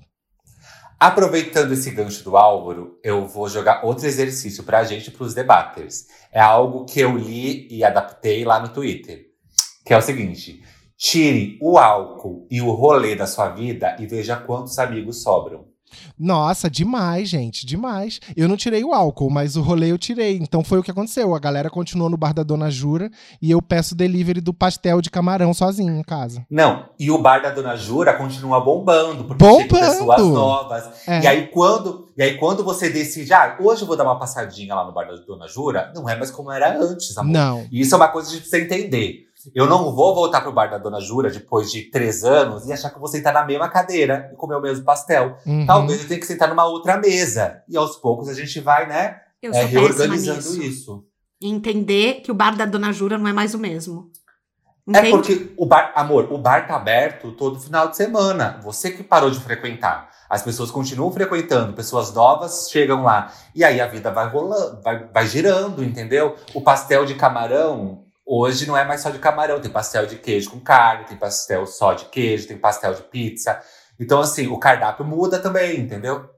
[1.00, 6.06] Aproveitando esse gancho do Álvaro, eu vou jogar outro exercício pra gente, pros debaters.
[6.32, 9.26] É algo que eu li e adaptei lá no Twitter.
[9.84, 10.62] Que é o seguinte:
[10.96, 15.71] tire o álcool e o rolê da sua vida e veja quantos amigos sobram.
[16.18, 18.20] Nossa, demais, gente, demais.
[18.36, 20.38] Eu não tirei o álcool, mas o rolê eu tirei.
[20.38, 21.34] Então foi o que aconteceu.
[21.36, 23.10] A galera continuou no bar da Dona Jura
[23.42, 26.46] e eu peço delivery do pastel de camarão sozinho em casa.
[26.50, 29.68] Não, e o bar da Dona Jura continua bombando, porque Bombando!
[29.68, 31.08] chegam pessoas novas.
[31.08, 31.22] É.
[31.22, 34.76] E aí, quando, e aí, quando você decide, ah, hoje eu vou dar uma passadinha
[34.76, 37.32] lá no bar da Dona Jura, não é mais como era antes, amor.
[37.32, 37.68] Não.
[37.72, 39.31] E isso é uma coisa de você entender.
[39.54, 42.90] Eu não vou voltar pro bar da Dona Jura depois de três anos e achar
[42.90, 45.38] que eu vou sentar na mesma cadeira e comer o mesmo pastel.
[45.46, 45.66] Uhum.
[45.66, 47.64] Talvez eu tenha que sentar numa outra mesa.
[47.68, 50.62] E aos poucos a gente vai, né, Eu é, reorganizando nisso.
[50.62, 51.06] isso.
[51.42, 54.12] Entender que o bar da Dona Jura não é mais o mesmo.
[54.88, 55.12] É Entende?
[55.12, 58.60] porque o bar, amor, o bar tá aberto todo final de semana.
[58.64, 60.10] Você que parou de frequentar.
[60.30, 63.32] As pessoas continuam frequentando, pessoas novas chegam lá.
[63.54, 66.36] E aí a vida vai rolando, vai, vai girando, entendeu?
[66.54, 69.60] O pastel de camarão, hoje não é mais só de camarão.
[69.60, 73.60] Tem pastel de queijo com carne, tem pastel só de queijo, tem pastel de pizza.
[74.00, 76.30] Então, assim, o cardápio muda também, entendeu?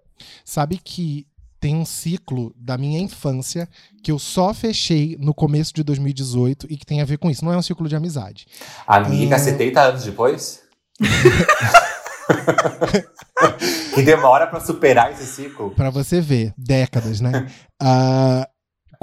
[0.44, 1.28] Sabe que
[1.60, 3.70] tem um ciclo da minha infância
[4.04, 7.46] que eu só fechei no começo de 2018 e que tem a ver com isso.
[7.46, 8.46] Não é um ciclo de amizade.
[8.86, 9.40] Amiga, Hum.
[9.40, 10.62] 70 anos depois?
[13.96, 15.72] que demora pra superar esse ciclo.
[15.72, 17.50] Pra você ver, décadas, né?
[17.82, 18.48] Ah,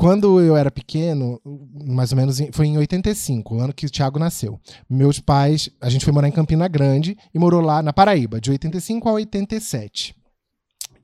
[0.00, 1.38] quando eu era pequeno,
[1.84, 4.58] mais ou menos, foi em 85, o ano que o Thiago nasceu.
[4.88, 8.50] Meus pais, a gente foi morar em Campina Grande e morou lá na Paraíba, de
[8.50, 10.14] 85 a 87.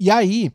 [0.01, 0.51] E aí,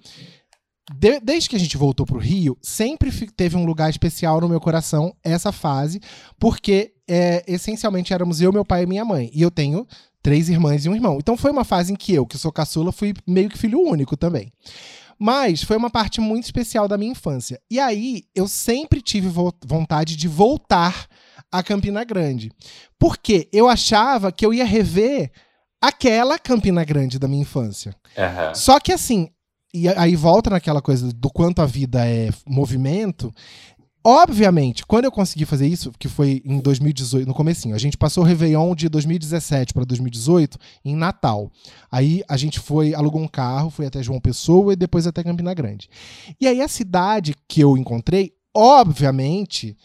[0.98, 4.60] de- desde que a gente voltou pro Rio, sempre teve um lugar especial no meu
[4.60, 6.02] coração essa fase,
[6.40, 9.30] porque é, essencialmente éramos eu, meu pai e minha mãe.
[9.36, 9.86] E eu tenho
[10.24, 11.18] três irmãs e um irmão.
[11.20, 14.18] Então foi uma fase em que eu, que sou caçula, fui meio que filho único
[14.18, 14.52] também.
[15.24, 17.62] Mas foi uma parte muito especial da minha infância.
[17.70, 21.06] E aí eu sempre tive vo- vontade de voltar
[21.52, 22.52] a Campina Grande.
[22.98, 25.32] Porque eu achava que eu ia rever
[25.80, 27.96] aquela Campina Grande da minha infância.
[28.18, 28.56] Aham.
[28.56, 29.30] Só que assim,
[29.74, 33.32] e aí volta naquela coisa do quanto a vida é movimento.
[34.04, 38.24] Obviamente, quando eu consegui fazer isso, que foi em 2018, no comecinho, a gente passou
[38.24, 41.52] o Réveillon de 2017 para 2018 em Natal.
[41.92, 45.54] Aí a gente foi, alugou um carro, foi até João Pessoa e depois até Campina
[45.54, 45.88] Grande.
[46.40, 49.78] E aí a cidade que eu encontrei, obviamente,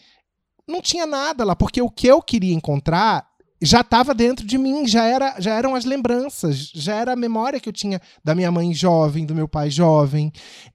[0.67, 3.27] não tinha nada lá, porque o que eu queria encontrar
[3.61, 7.59] já estava dentro de mim, já, era, já eram as lembranças, já era a memória
[7.59, 10.31] que eu tinha da minha mãe jovem, do meu pai jovem,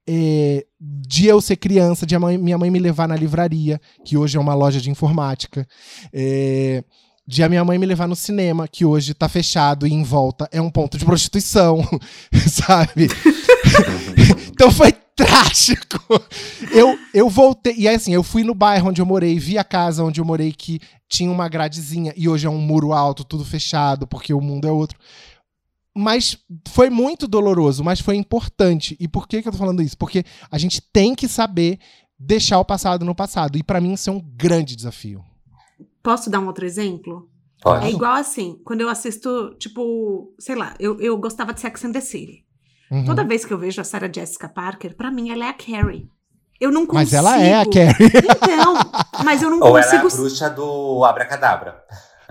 [0.08, 4.36] eh, de eu ser criança, de mãe- minha mãe me levar na livraria, que hoje
[4.36, 5.66] é uma loja de informática,
[6.12, 6.82] eh,
[7.26, 10.48] de a minha mãe me levar no cinema, que hoje tá fechado e em volta
[10.50, 11.80] é um ponto de prostituição,
[12.50, 13.06] sabe?
[14.50, 16.00] então foi trágico.
[16.72, 17.74] Eu, eu voltei.
[17.76, 20.52] E assim, eu fui no bairro onde eu morei, vi a casa onde eu morei
[20.52, 20.80] que
[21.12, 24.72] tinha uma gradezinha e hoje é um muro alto, tudo fechado, porque o mundo é
[24.72, 24.98] outro.
[25.94, 26.38] Mas
[26.68, 28.96] foi muito doloroso, mas foi importante.
[28.98, 29.96] E por que, que eu tô falando isso?
[29.98, 31.78] Porque a gente tem que saber
[32.18, 33.58] deixar o passado no passado.
[33.58, 35.22] E para mim isso é um grande desafio.
[36.02, 37.28] Posso dar um outro exemplo?
[37.60, 37.86] Pode.
[37.86, 41.92] É igual assim, quando eu assisto, tipo, sei lá, eu, eu gostava de Sex and
[41.92, 42.46] the City.
[42.90, 43.04] Uhum.
[43.04, 46.08] Toda vez que eu vejo a Sarah Jessica Parker, pra mim ela é a Carrie.
[46.62, 46.94] Eu não consigo.
[46.94, 48.12] Mas ela é a Carrie.
[48.42, 48.74] Então,
[49.24, 50.22] mas eu não Ou ela é a consigo.
[50.22, 51.82] bruxa do Abracadabra.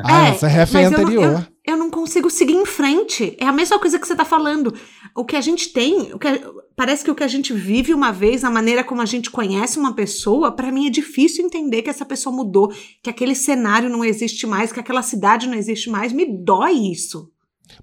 [0.03, 1.47] Ah, É, essa é a mas eu não- anterior.
[1.63, 3.37] Eu não consigo seguir em frente.
[3.39, 4.73] É a mesma coisa que você tá falando.
[5.15, 6.27] O que a gente tem, o que
[6.75, 9.77] parece que o que a gente vive uma vez, a maneira como a gente conhece
[9.77, 12.73] uma pessoa, pra mim é difícil entender que essa pessoa mudou,
[13.03, 16.11] que aquele cenário não existe mais, que aquela cidade não existe mais.
[16.11, 17.29] Me dói isso.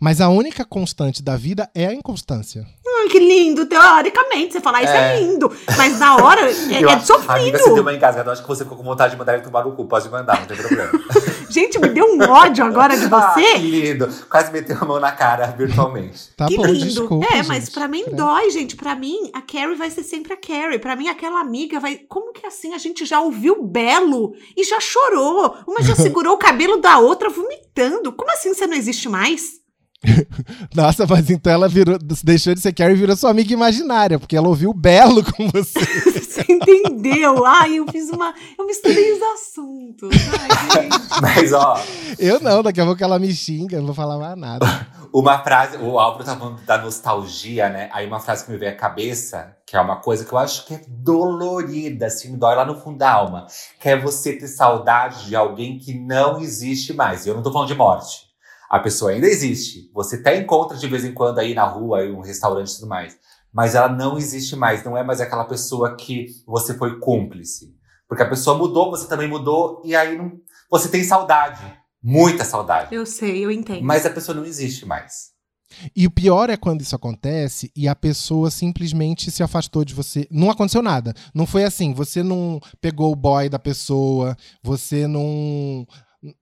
[0.00, 2.66] Mas a única constante da vida é a inconstância.
[3.00, 4.52] Ai, que lindo, teoricamente.
[4.52, 5.20] Você falar isso é, É.
[5.20, 5.50] lindo.
[5.76, 7.30] Mas na hora é, Eu é sofrido.
[7.32, 8.28] Amiga, você deu uma engasgada.
[8.28, 9.84] Eu acho que você ficou com vontade de mandar ele tomar no cu.
[9.86, 10.90] Pode mandar, não tem problema.
[11.50, 13.54] Gente, me deu um ódio agora de Ah, que você.
[13.58, 14.08] lindo.
[14.28, 16.28] Quase meteu a mão na cara virtualmente.
[16.36, 16.84] Tá que bom, lindo.
[16.84, 17.26] desculpa.
[17.32, 17.48] é, gente.
[17.48, 18.16] mas pra mim Credo.
[18.16, 18.76] dói, gente.
[18.76, 20.78] Pra mim, a Carrie vai ser sempre a Carrie.
[20.78, 21.96] Pra mim, aquela amiga vai.
[21.96, 22.74] Como que assim?
[22.74, 25.56] A gente já ouviu Belo e já chorou.
[25.66, 28.12] Uma já segurou o cabelo da outra vomitando.
[28.12, 29.58] Como assim você não existe mais?
[30.74, 34.36] Nossa, mas então ela virou, deixou de ser Carrie e virou sua amiga imaginária, porque
[34.36, 35.78] ela ouviu Belo com você.
[36.38, 37.44] Você entendeu?
[37.44, 38.32] Ai, eu fiz uma.
[38.56, 40.10] Eu misturei os assuntos.
[40.38, 41.20] Ai, gente.
[41.20, 41.76] Mas, ó,
[42.16, 44.64] Eu não, daqui a pouco ela me xinga, eu não vou falar mais nada.
[45.12, 47.90] uma frase, o Álvaro tá falando da nostalgia, né?
[47.92, 50.64] Aí uma frase que me veio à cabeça, que é uma coisa que eu acho
[50.64, 53.46] que é dolorida, assim, dói lá no fundo da alma.
[53.80, 57.26] Que é você ter saudade de alguém que não existe mais.
[57.26, 58.27] E eu não tô falando de morte.
[58.68, 59.90] A pessoa ainda existe.
[59.94, 62.88] Você até encontra de vez em quando aí na rua, em um restaurante e tudo
[62.88, 63.16] mais.
[63.52, 64.84] Mas ela não existe mais.
[64.84, 67.74] Não é mais aquela pessoa que você foi cúmplice.
[68.06, 70.32] Porque a pessoa mudou, você também mudou, e aí não,
[70.70, 71.62] você tem saudade.
[72.02, 72.94] Muita saudade.
[72.94, 73.82] Eu sei, eu entendo.
[73.82, 75.36] Mas a pessoa não existe mais.
[75.94, 80.26] E o pior é quando isso acontece e a pessoa simplesmente se afastou de você.
[80.30, 81.12] Não aconteceu nada.
[81.34, 81.92] Não foi assim.
[81.92, 85.86] Você não pegou o boy da pessoa, você não,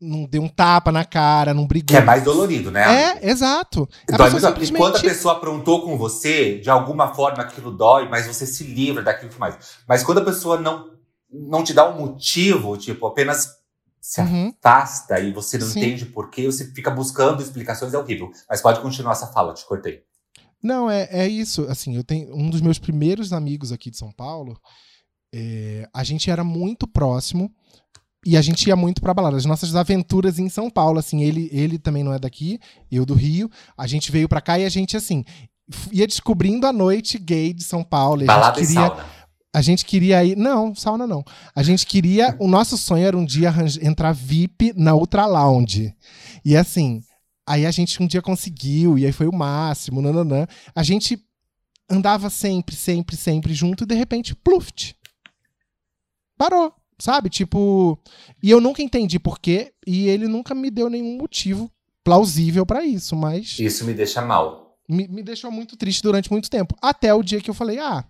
[0.01, 1.89] não deu um tapa na cara, não brigou.
[1.89, 3.19] Que é mais dolorido, né?
[3.21, 3.87] É, exato.
[4.11, 4.43] A Dói muito.
[4.43, 8.47] E quando a simplesmente- pessoa aprontou com você, de alguma forma aquilo dói, mas você
[8.47, 9.59] se livra daquilo que mais.
[9.87, 10.91] Mas quando a pessoa não,
[11.31, 13.49] não te dá um motivo, tipo, apenas
[14.01, 14.55] se Uhum.
[14.65, 15.81] afasta e você não Sim.
[15.81, 18.31] entende por quê, você fica buscando explicações, é horrível.
[18.49, 20.05] Mas pode continuar essa fala, te cortei.
[20.63, 21.67] Não, é, é isso.
[21.69, 24.59] Assim, eu tenho um dos meus primeiros amigos aqui de São Paulo.
[25.35, 27.53] é, a gente era muito próximo
[28.27, 29.37] e a gente ia muito pra balada.
[29.37, 32.59] As nossas aventuras em São Paulo, assim, ele, ele também não é daqui,
[32.91, 33.49] eu do Rio.
[33.79, 35.25] A gente veio pra cá e a gente, assim,
[35.93, 38.23] ia descobrindo a noite gay de São Paulo.
[38.23, 39.07] e a gente Balada e queria, sauna.
[39.55, 40.37] a gente queria ir.
[40.37, 41.25] Não, sauna não.
[41.55, 42.37] A gente queria.
[42.41, 45.95] O nosso sonho era um dia entrar VIP na Ultra Lounge.
[46.45, 47.03] E assim,
[47.47, 50.49] aí a gente um dia conseguiu, e aí foi o máximo, nananã.
[50.75, 51.17] A gente
[51.89, 54.97] andava sempre, sempre, sempre junto, e de repente, pluft.
[56.37, 56.75] Parou.
[56.99, 57.29] Sabe?
[57.29, 57.99] Tipo.
[58.43, 61.71] E eu nunca entendi por quê, e ele nunca me deu nenhum motivo
[62.05, 64.79] plausível pra isso, mas Isso me deixa mal.
[64.89, 66.75] me, me deixou muito triste durante muito tempo.
[66.81, 68.05] Até o dia que eu falei, ah,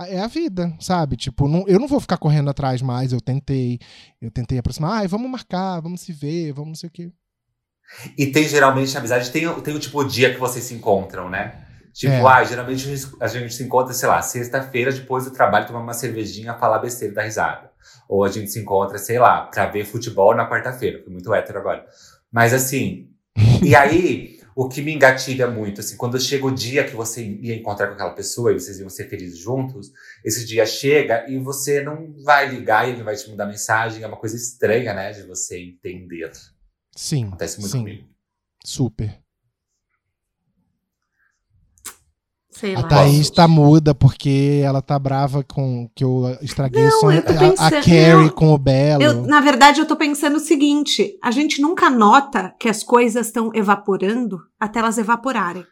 [0.00, 1.16] é a vida, sabe?
[1.16, 3.12] Tipo, não- eu não vou ficar correndo atrás mais.
[3.12, 3.78] Eu tentei,
[4.20, 7.10] eu tentei aproximar, ai, vamos marcar, vamos se ver, vamos não sei o quê.
[8.18, 10.74] E tem geralmente a amizade, tem, o- tem o tipo o dia que vocês se
[10.74, 11.64] encontram, né?
[11.94, 12.20] Tipo, É.
[12.22, 12.86] ah, geralmente
[13.20, 17.14] a gente se encontra, sei lá, sexta-feira depois do trabalho, tomar uma cervejinha, falar besteira
[17.14, 17.67] da risada.
[18.08, 21.02] Ou a gente se encontra, sei lá, pra ver futebol na quarta-feira.
[21.02, 21.86] Fui muito hétero agora.
[22.30, 23.10] Mas assim,
[23.62, 27.54] e aí, o que me engatilha muito, assim, quando chega o dia que você ia
[27.54, 29.92] encontrar com aquela pessoa e vocês iam ser felizes juntos,
[30.24, 34.02] esse dia chega e você não vai ligar e ele vai te mandar mensagem.
[34.02, 36.32] É uma coisa estranha, né, de você entender.
[36.96, 38.08] Sim, Acontece muito sim, comigo.
[38.64, 39.18] super.
[42.58, 42.88] Sei A lá.
[42.88, 47.18] Thaís tá muda porque ela tá brava com que eu estraguei o sonho.
[47.18, 48.28] eu tô A- a, pensando- Carrie não.
[48.30, 49.02] com o Belo.
[49.02, 53.26] Eu, na verdade, eu tô pensando o seguinte: a gente nunca nota que as coisas
[53.26, 55.64] estão evaporando até elas evaporarem.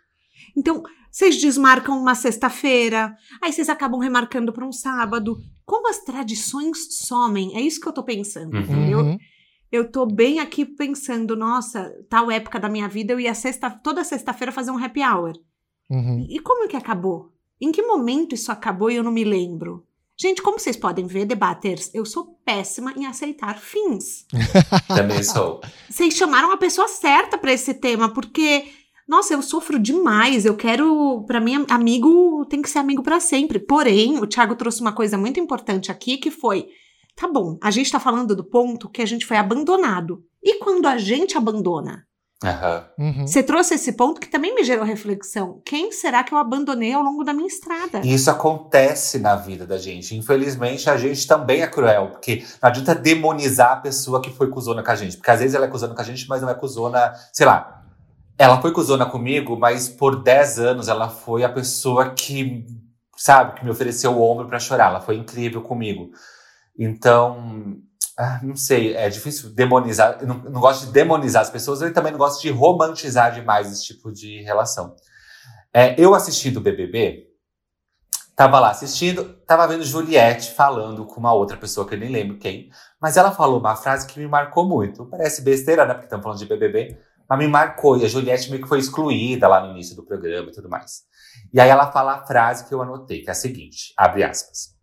[0.56, 5.36] Então, vocês desmarcam uma sexta-feira, aí vocês acabam remarcando para um sábado.
[5.64, 7.56] Como as tradições somem?
[7.56, 8.60] É isso que eu tô pensando, Uhum.
[8.62, 8.98] entendeu?
[9.00, 9.18] Uhum.
[9.72, 14.04] Eu tô bem aqui pensando, nossa, tal época da minha vida eu ia sexta, toda
[14.04, 15.32] sexta-feira fazer um happy hour.
[15.88, 16.26] Uhum.
[16.28, 17.32] E como é que acabou?
[17.60, 19.86] Em que momento isso acabou e eu não me lembro?
[20.18, 24.26] Gente, como vocês podem ver, debaters, eu sou péssima em aceitar fins.
[24.88, 25.60] Também sou.
[25.90, 28.64] Vocês chamaram a pessoa certa para esse tema, porque
[29.06, 30.46] Nossa, eu sofro demais.
[30.46, 33.58] Eu quero, para mim, amigo tem que ser amigo para sempre.
[33.58, 36.66] Porém, o Thiago trouxe uma coisa muito importante aqui que foi:
[37.14, 40.24] tá bom, a gente tá falando do ponto que a gente foi abandonado.
[40.42, 42.06] E quando a gente abandona?
[42.98, 43.26] Uhum.
[43.26, 45.62] Você trouxe esse ponto que também me gerou reflexão.
[45.64, 48.02] Quem será que eu abandonei ao longo da minha estrada?
[48.04, 50.14] E isso acontece na vida da gente.
[50.14, 54.82] Infelizmente, a gente também é cruel, porque não adianta demonizar a pessoa que foi cuzona
[54.82, 55.16] com a gente.
[55.16, 57.82] Porque às vezes ela é cuzona com a gente, mas não é cuzona, sei lá.
[58.38, 62.66] Ela foi cuzona comigo, mas por 10 anos ela foi a pessoa que,
[63.16, 64.90] sabe, que me ofereceu o ombro para chorar.
[64.90, 66.10] Ela foi incrível comigo.
[66.78, 67.78] Então,
[68.18, 70.18] ah, não sei, é difícil demonizar.
[70.20, 73.70] Eu não, não gosto de demonizar as pessoas, eu também não gosto de romantizar demais
[73.70, 74.96] esse tipo de relação.
[75.72, 77.26] É, eu assisti do BBB,
[78.34, 82.38] tava lá assistindo, tava vendo Juliette falando com uma outra pessoa que eu nem lembro
[82.38, 85.04] quem, mas ela falou uma frase que me marcou muito.
[85.06, 85.92] Parece besteira, né?
[85.92, 87.98] Porque estamos falando de BBB, mas me marcou.
[87.98, 91.02] E a Juliette meio que foi excluída lá no início do programa e tudo mais.
[91.52, 94.75] E aí ela fala a frase que eu anotei, que é a seguinte: abre aspas.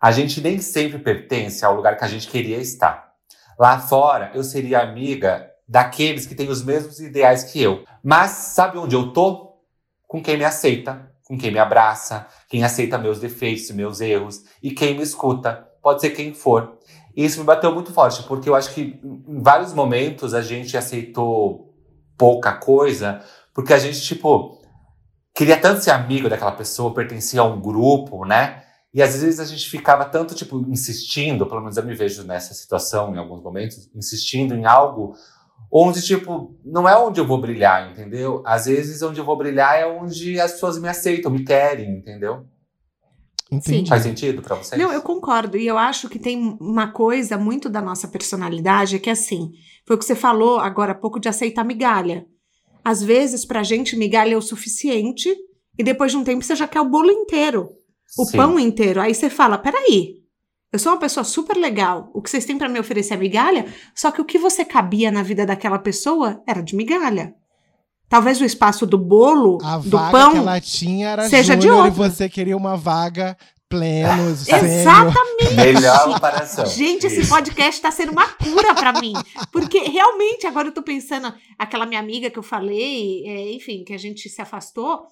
[0.00, 3.12] A gente nem sempre pertence ao lugar que a gente queria estar.
[3.58, 7.84] Lá fora, eu seria amiga daqueles que têm os mesmos ideais que eu.
[8.02, 9.58] Mas sabe onde eu tô?
[10.08, 14.70] Com quem me aceita, com quem me abraça, quem aceita meus defeitos, meus erros e
[14.70, 15.68] quem me escuta.
[15.82, 16.78] Pode ser quem for.
[17.14, 20.76] E isso me bateu muito forte, porque eu acho que em vários momentos a gente
[20.76, 21.74] aceitou
[22.16, 23.22] pouca coisa,
[23.52, 24.58] porque a gente, tipo,
[25.34, 28.62] queria tanto ser amigo daquela pessoa, pertencia a um grupo, né?
[28.92, 32.52] E às vezes a gente ficava tanto, tipo, insistindo, pelo menos eu me vejo nessa
[32.54, 35.14] situação em alguns momentos, insistindo em algo
[35.72, 38.42] onde, tipo, não é onde eu vou brilhar, entendeu?
[38.44, 42.44] Às vezes onde eu vou brilhar é onde as pessoas me aceitam, me querem, entendeu?
[43.52, 43.88] Entendi.
[43.88, 44.80] Faz sentido para vocês?
[44.80, 45.56] Não, eu concordo.
[45.56, 49.52] E eu acho que tem uma coisa muito da nossa personalidade que é assim,
[49.86, 52.26] foi o que você falou agora há pouco de aceitar migalha.
[52.84, 55.32] Às vezes, pra gente, migalha é o suficiente,
[55.78, 57.70] e depois de um tempo você já quer o bolo inteiro
[58.18, 58.36] o Sim.
[58.36, 59.00] pão inteiro.
[59.00, 60.16] Aí você fala: peraí,
[60.72, 62.10] eu sou uma pessoa super legal.
[62.14, 65.10] O que vocês têm para me oferecer é migalha, só que o que você cabia
[65.10, 67.34] na vida daquela pessoa era de migalha.
[68.08, 71.62] Talvez o espaço do bolo, a do vaga pão, que ela tinha era seja de
[71.62, 72.10] júnior e outra.
[72.10, 73.36] você queria uma vaga
[73.68, 74.64] pleno, sênior.
[74.64, 75.54] Exatamente.
[75.54, 76.66] Melhor comparação.
[76.66, 79.12] Gente, esse podcast tá sendo uma cura pra mim.
[79.52, 83.92] Porque realmente, agora eu tô pensando, aquela minha amiga que eu falei, é, enfim, que
[83.92, 85.06] a gente se afastou,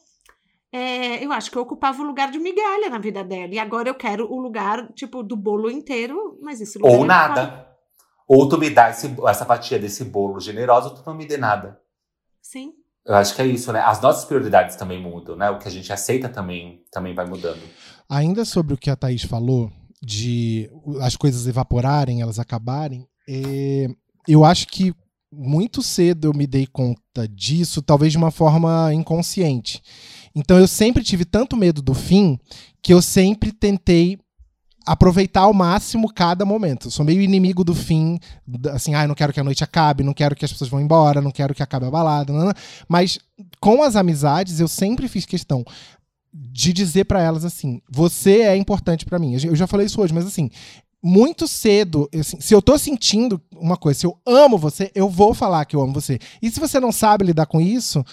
[0.72, 3.54] é, eu acho que eu ocupava o lugar de migalha na vida dela.
[3.54, 6.90] E agora eu quero o lugar, tipo, do bolo inteiro, mas lugar.
[6.92, 7.68] Ou é nada.
[8.26, 11.36] Ou tu me dá esse- essa fatia desse bolo generoso, ou tu não me dê
[11.38, 11.80] nada.
[12.42, 12.72] Sim.
[13.06, 13.80] Eu acho que é isso, né?
[13.80, 15.48] As nossas prioridades também mudam, né?
[15.50, 17.60] O que a gente aceita também, também vai mudando.
[18.06, 19.70] Ainda sobre o que a Thaís falou,
[20.02, 23.88] de as coisas evaporarem, elas acabarem, é,
[24.26, 24.94] eu acho que
[25.32, 29.82] muito cedo eu me dei conta disso, talvez de uma forma inconsciente.
[30.38, 32.38] Então eu sempre tive tanto medo do fim
[32.80, 34.18] que eu sempre tentei
[34.86, 36.86] aproveitar ao máximo cada momento.
[36.86, 38.18] Eu sou meio inimigo do fim,
[38.72, 40.80] assim, ah, eu não quero que a noite acabe, não quero que as pessoas vão
[40.80, 42.54] embora, não quero que acabe a balada, nanana.
[42.88, 43.18] mas
[43.60, 45.64] com as amizades eu sempre fiz questão
[46.32, 49.34] de dizer pra elas assim: você é importante pra mim.
[49.42, 50.50] Eu já falei isso hoje, mas assim,
[51.02, 55.34] muito cedo, assim, se eu tô sentindo uma coisa, se eu amo você, eu vou
[55.34, 56.18] falar que eu amo você.
[56.40, 58.04] E se você não sabe lidar com isso,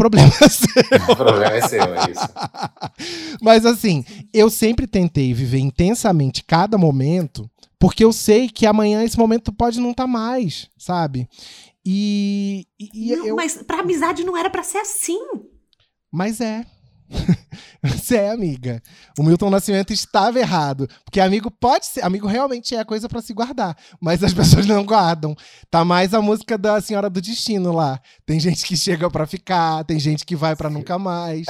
[0.00, 0.82] problema é seu.
[1.12, 3.38] O problema é seu, é isso.
[3.42, 9.18] Mas assim, eu sempre tentei viver intensamente cada momento, porque eu sei que amanhã esse
[9.18, 11.28] momento pode não estar mais, sabe?
[11.84, 15.18] E, e- Não, eu, Mas pra amizade não era pra ser assim.
[16.10, 16.64] Mas é.
[17.82, 18.82] Você é amiga.
[19.18, 20.88] O Milton Nascimento estava errado.
[21.04, 22.04] Porque amigo pode ser.
[22.04, 23.76] Amigo realmente é coisa pra se guardar.
[24.00, 25.34] Mas as pessoas não guardam.
[25.70, 28.00] Tá mais a música da Senhora do Destino lá.
[28.26, 31.46] Tem gente que chega pra ficar, tem gente que vai pra nunca mais.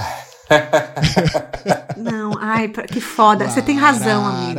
[1.96, 3.48] Não, ai, que foda.
[3.48, 4.58] Você tem razão, amigo.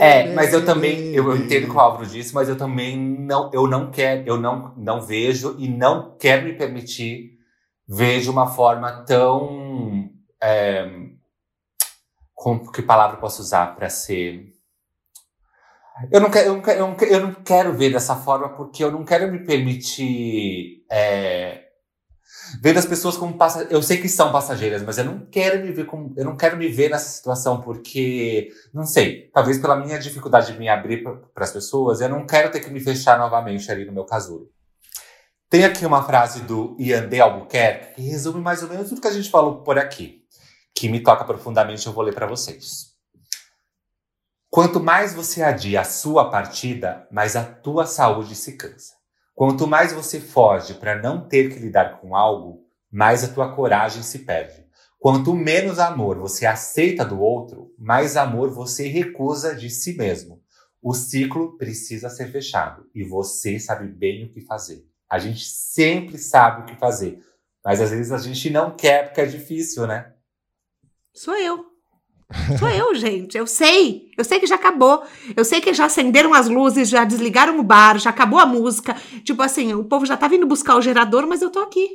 [0.00, 2.96] É, mas eu também, eu, eu entendo o que o Álvaro disse, mas eu também
[2.96, 7.33] não, eu não quero, eu não, não vejo e não quero me permitir
[7.86, 10.10] de uma forma tão,
[10.42, 10.88] é,
[12.34, 14.52] como, que palavra posso usar para ser?
[16.10, 18.48] Eu não, quero, eu, não quero, eu, não quero, eu não quero ver dessa forma
[18.50, 21.64] porque eu não quero me permitir é,
[22.60, 23.72] ver as pessoas como passageiras.
[23.72, 26.56] Eu sei que são passageiras, mas eu não quero me ver como, eu não quero
[26.56, 31.44] me ver nessa situação porque não sei, talvez pela minha dificuldade de me abrir para
[31.44, 34.50] as pessoas, eu não quero ter que me fechar novamente ali no meu casulo.
[35.54, 39.06] Tem aqui uma frase do Ian de Albuquerque que resume mais ou menos tudo que
[39.06, 40.24] a gente falou por aqui,
[40.74, 42.86] que me toca profundamente, eu vou ler para vocês.
[44.50, 48.94] Quanto mais você adia a sua partida, mais a tua saúde se cansa.
[49.32, 54.02] Quanto mais você foge para não ter que lidar com algo, mais a tua coragem
[54.02, 54.66] se perde.
[54.98, 60.42] Quanto menos amor você aceita do outro, mais amor você recusa de si mesmo.
[60.82, 64.84] O ciclo precisa ser fechado e você sabe bem o que fazer.
[65.14, 67.24] A gente sempre sabe o que fazer,
[67.64, 70.12] mas às vezes a gente não quer porque é difícil, né?
[71.14, 71.66] Sou eu.
[72.58, 73.38] Sou eu, gente.
[73.38, 74.10] Eu sei.
[74.18, 75.06] Eu sei que já acabou.
[75.36, 78.92] Eu sei que já acenderam as luzes, já desligaram o bar, já acabou a música.
[79.24, 81.88] Tipo assim, o povo já tá vindo buscar o gerador, mas eu tô aqui.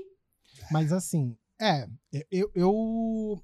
[0.72, 1.88] Mas assim, é,
[2.32, 3.44] eu, eu.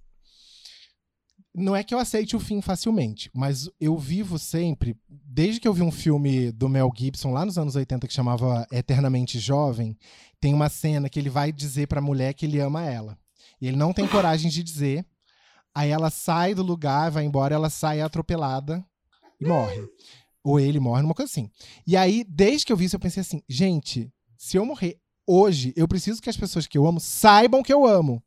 [1.53, 4.97] Não é que eu aceite o fim facilmente, mas eu vivo sempre,
[5.35, 8.65] desde que eu vi um filme do Mel Gibson lá nos anos 80 que chamava
[8.71, 9.97] Eternamente Jovem,
[10.39, 13.17] tem uma cena que ele vai dizer pra mulher que ele ama ela.
[13.59, 15.05] E ele não tem coragem de dizer.
[15.75, 18.81] Aí ela sai do lugar, vai embora, ela sai atropelada
[19.37, 19.85] e morre.
[20.41, 21.51] Ou ele morre, uma coisa assim.
[21.85, 25.73] E aí, desde que eu vi isso, eu pensei assim, gente, se eu morrer hoje,
[25.75, 28.23] eu preciso que as pessoas que eu amo saibam que eu amo.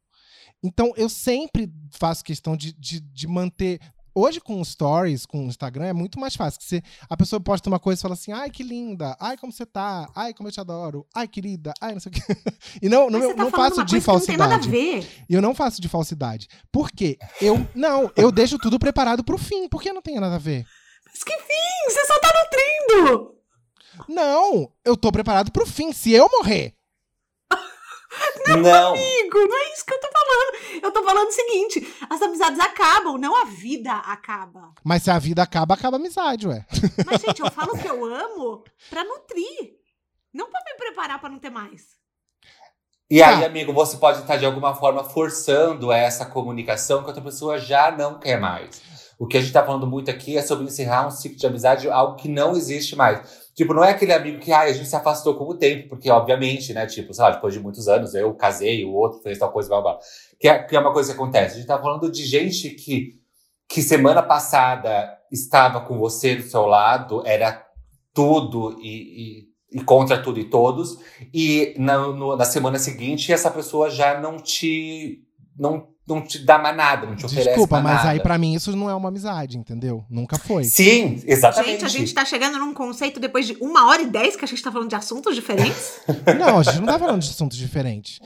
[0.63, 3.81] Então, eu sempre faço questão de, de, de manter.
[4.21, 6.61] Hoje, com stories, com o Instagram, é muito mais fácil.
[6.61, 9.65] Você, a pessoa posta uma coisa e fala assim: ai, que linda, ai, como você
[9.65, 12.23] tá, ai, como eu te adoro, ai, querida, ai, não sei o quê.
[12.83, 14.69] E não, não, tá não faço de que não tem nada a falsidade.
[14.69, 15.25] ver.
[15.31, 16.49] Eu não faço de falsidade.
[16.73, 17.17] Por quê?
[17.41, 19.69] Eu, não, eu deixo tudo preparado pro fim.
[19.69, 20.67] Por que não tem nada a ver?
[21.07, 21.91] Mas que fim!
[21.91, 23.35] Você só tá nutrindo!
[24.09, 25.93] Não, eu tô preparado pro fim.
[25.93, 26.75] Se eu morrer.
[28.63, 28.95] Não.
[28.95, 30.83] Amigo, não é isso que eu tô falando.
[30.83, 34.73] Eu tô falando o seguinte: as amizades acabam, não a vida acaba.
[34.83, 36.65] Mas se a vida acaba, acaba a amizade, ué.
[37.07, 39.77] Mas, gente, eu falo que eu amo pra nutrir.
[40.33, 41.99] Não pra me preparar pra não ter mais.
[43.11, 43.47] E aí, Tá.
[43.47, 48.19] amigo, você pode estar de alguma forma forçando essa comunicação que outra pessoa já não
[48.19, 48.83] quer mais.
[49.19, 51.89] O que a gente tá falando muito aqui é sobre encerrar um ciclo de amizade,
[51.91, 53.48] algo que não existe mais.
[53.59, 56.09] Tipo, não é aquele amigo que ai, a gente se afastou com o tempo, porque
[56.09, 59.51] obviamente, né, tipo, sei lá, depois de muitos anos, eu casei, o outro fez tal
[59.51, 59.99] coisa, blá blá.
[60.39, 61.55] Que é, que é uma coisa que acontece.
[61.55, 63.15] A gente tá falando de gente que,
[63.69, 67.67] que semana passada estava com você do seu lado, era
[68.15, 70.97] tudo e, e, e contra tudo e todos,
[71.35, 75.19] e na, no- na semana seguinte essa pessoa já não te.
[75.59, 78.09] Não, não te dá mais nada, não te oferece Desculpa, mas nada.
[78.11, 80.05] aí pra mim isso não é uma amizade, entendeu?
[80.09, 80.65] Nunca foi.
[80.65, 81.81] Sim, exatamente.
[81.81, 84.49] Gente, a gente tá chegando num conceito depois de uma hora e dez que a
[84.49, 86.01] gente tá falando de assuntos diferentes.
[86.39, 88.19] Não, a gente não tá falando de assuntos diferentes.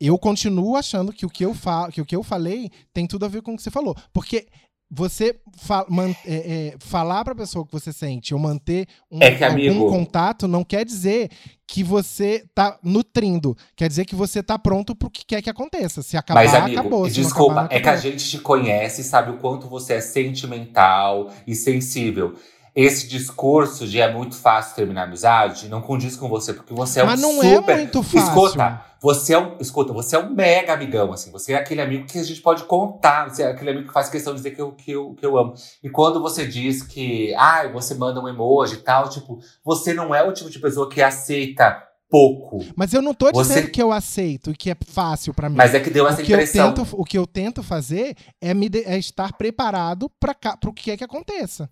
[0.00, 3.24] Eu continuo achando que o que eu, fa que o que eu falei tem tudo
[3.24, 3.96] a ver com o que você falou.
[4.12, 4.46] Porque
[4.90, 5.84] você fa
[6.24, 10.48] é, é, falar pra pessoa que você sente ou manter um, É que, amigo- contato
[10.48, 11.30] não quer dizer
[11.66, 13.54] que você tá nutrindo.
[13.76, 16.00] Quer dizer que você tá pronto pro que quer que aconteça.
[16.02, 17.08] Se acabar, Mas, amigo, acabou.
[17.08, 18.10] Desculpa, acabar, é que a acabou.
[18.10, 22.34] gente te conhece e sabe o quanto você é sentimental e sensível.
[22.74, 27.00] Esse discurso de é muito fácil terminar a amizade não condiz com você, porque você
[27.00, 27.76] é Mas um não é super.
[27.76, 28.18] muito fácil.
[28.20, 29.56] Escuta, você é um.
[29.60, 31.30] Escuta, você é um mega amigão, assim.
[31.32, 33.28] Você é aquele amigo que a gente pode contar.
[33.30, 35.36] Você é aquele amigo que faz questão de dizer que eu, que eu, que eu
[35.38, 35.54] amo.
[35.82, 40.14] E quando você diz que, ai, você manda um emoji e tal, tipo, você não
[40.14, 42.64] é o tipo de pessoa que aceita pouco.
[42.74, 45.56] Mas eu não tô Você- dizendo que eu aceito e que é fácil pra mim.
[45.56, 46.72] Mas é que deu essa o que, eu impressão.
[46.72, 50.34] tento, o que eu tento fazer é, me de- é estar preparado para
[50.66, 51.68] o que é que aconteça.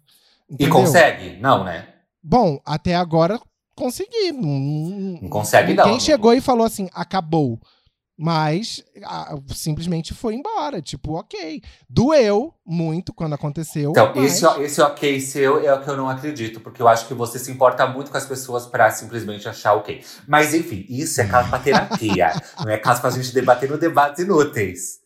[0.51, 0.75] E Entendeu?
[0.75, 1.39] consegue?
[1.41, 1.89] Não, né?
[2.23, 3.41] Bom, até agora
[3.77, 4.33] consegui.
[4.33, 5.85] Não, Não consegue, não.
[5.85, 7.61] Ninguém chegou e falou assim, acabou.
[8.19, 10.81] Mas ah, simplesmente foi embora.
[10.81, 11.61] Tipo, ok.
[11.89, 13.91] Doeu muito quando aconteceu.
[13.91, 14.43] Então, mas...
[14.43, 17.39] esse, esse ok seu é o que eu não acredito, porque eu acho que você
[17.39, 20.03] se importa muito com as pessoas pra simplesmente achar ok.
[20.27, 22.33] Mas enfim, isso é caso pra terapia,
[22.65, 25.01] não é caso pra gente debater no debates inúteis.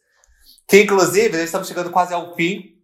[0.68, 2.79] Que inclusive, nós estamos chegando quase ao fim.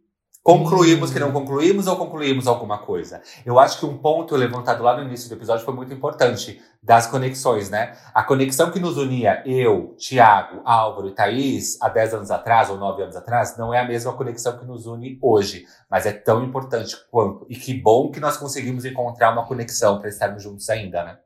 [0.46, 3.20] Concluímos que não concluímos ou concluímos alguma coisa?
[3.44, 7.08] Eu acho que um ponto levantado lá no início do episódio foi muito importante, das
[7.08, 7.96] conexões, né?
[8.14, 12.78] A conexão que nos unia, eu, Tiago, Álvaro e Thaís, há 10 anos atrás ou
[12.78, 16.44] 9 anos atrás, não é a mesma conexão que nos une hoje, mas é tão
[16.44, 17.44] importante quanto.
[17.48, 21.18] E que bom que nós conseguimos encontrar uma conexão para estarmos juntos ainda, né?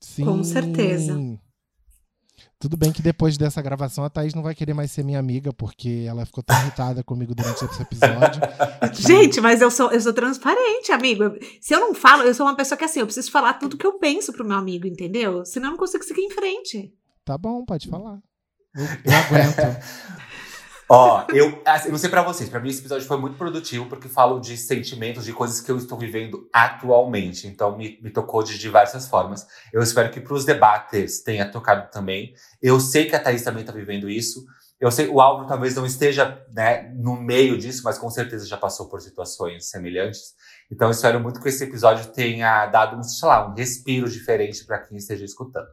[0.00, 0.24] Sim.
[0.24, 1.14] Com certeza.
[2.64, 5.52] Tudo bem que depois dessa gravação a Thaís não vai querer mais ser minha amiga,
[5.52, 8.40] porque ela ficou tão irritada comigo durante esse episódio.
[9.06, 11.24] Gente, mas eu sou, eu sou transparente, amigo.
[11.60, 13.86] Se eu não falo, eu sou uma pessoa que assim, eu preciso falar tudo que
[13.86, 15.44] eu penso pro meu amigo, entendeu?
[15.44, 16.90] Senão eu não consigo seguir em frente.
[17.22, 18.18] Tá bom, pode falar.
[18.74, 19.82] Eu, eu aguento.
[20.88, 24.08] Ó, eu, assim, não sei pra vocês, pra mim esse episódio foi muito produtivo porque
[24.08, 27.46] falo de sentimentos, de coisas que eu estou vivendo atualmente.
[27.46, 29.46] Então me, me tocou de diversas formas.
[29.72, 32.34] Eu espero que pros debates tenha tocado também.
[32.60, 34.44] Eu sei que a Thaís também tá vivendo isso.
[34.78, 38.56] Eu sei, o Álvaro talvez não esteja né, no meio disso, mas com certeza já
[38.56, 40.34] passou por situações semelhantes.
[40.70, 44.98] Então, espero muito que esse episódio tenha dado, sei lá, um respiro diferente para quem
[44.98, 45.68] esteja escutando.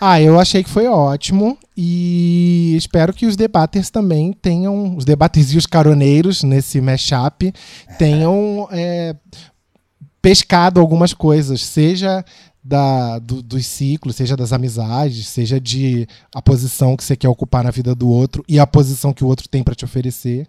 [0.00, 5.52] Ah, eu achei que foi ótimo e espero que os debaters também tenham, os debaters
[5.52, 7.52] e os caroneiros nesse mashup
[7.98, 9.14] tenham é,
[10.20, 12.24] pescado algumas coisas, seja
[12.62, 17.64] da, do, dos ciclos, seja das amizades, seja de a posição que você quer ocupar
[17.64, 20.46] na vida do outro e a posição que o outro tem para te oferecer.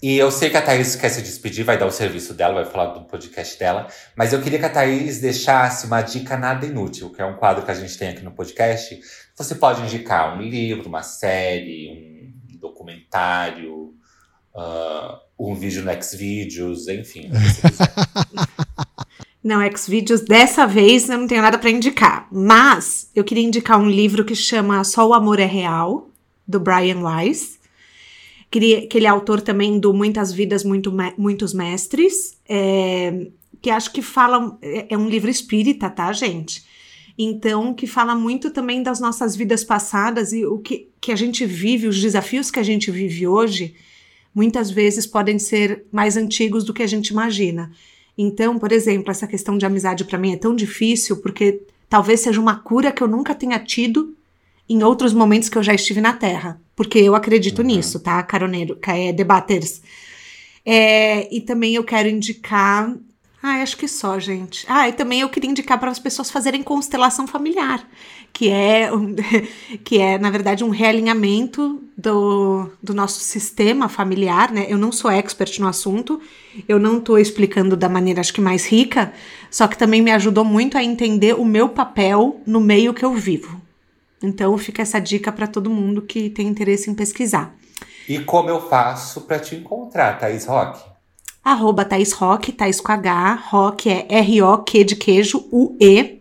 [0.00, 2.64] E eu sei que a Thaís quer se despedir, vai dar o serviço dela, vai
[2.64, 3.88] falar do podcast dela.
[4.16, 7.64] Mas eu queria que a Thaís deixasse uma dica nada inútil, que é um quadro
[7.64, 9.00] que a gente tem aqui no podcast.
[9.36, 13.92] Você pode indicar um livro, uma série, um documentário,
[14.54, 17.30] uh, um vídeo no Xvideos, enfim.
[19.42, 22.28] Não, Xvideos, dessa vez eu não tenho nada para indicar.
[22.30, 26.10] Mas eu queria indicar um livro que chama Só o Amor é Real,
[26.46, 27.57] do Brian Weiss
[28.50, 33.26] que ele é autor também do Muitas Vidas, Muito, Muitos Mestres, é,
[33.60, 34.58] que acho que fala.
[34.62, 36.64] É, é um livro espírita, tá, gente?
[37.18, 41.44] Então, que fala muito também das nossas vidas passadas e o que, que a gente
[41.44, 43.74] vive, os desafios que a gente vive hoje,
[44.32, 47.72] muitas vezes podem ser mais antigos do que a gente imagina.
[48.16, 52.40] Então, por exemplo, essa questão de amizade para mim é tão difícil porque talvez seja
[52.40, 54.16] uma cura que eu nunca tenha tido
[54.68, 56.60] em outros momentos que eu já estive na Terra.
[56.76, 57.66] Porque eu acredito uhum.
[57.66, 59.80] nisso, tá, caroneiro, é, debaters.
[60.64, 62.94] É, e também eu quero indicar.
[63.42, 64.66] Ah, acho que só, gente.
[64.68, 67.88] Ah, e também eu queria indicar para as pessoas fazerem constelação familiar,
[68.32, 68.90] que é,
[69.82, 74.66] que é na verdade, um realinhamento do, do nosso sistema familiar, né?
[74.68, 76.20] Eu não sou expert no assunto,
[76.68, 79.12] eu não estou explicando da maneira, acho que mais rica,
[79.50, 83.14] só que também me ajudou muito a entender o meu papel no meio que eu
[83.14, 83.67] vivo.
[84.22, 87.54] Então fica essa dica para todo mundo que tem interesse em pesquisar.
[88.08, 90.80] E como eu faço para te encontrar, Thaís Rock?
[91.44, 96.20] Arroba Thaís Rock, Thaís com H, Rock é R-O-Q de queijo, U-E.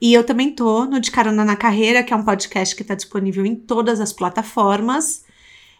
[0.00, 2.94] E eu também tô no De Carona na Carreira, que é um podcast que está
[2.94, 5.24] disponível em todas as plataformas.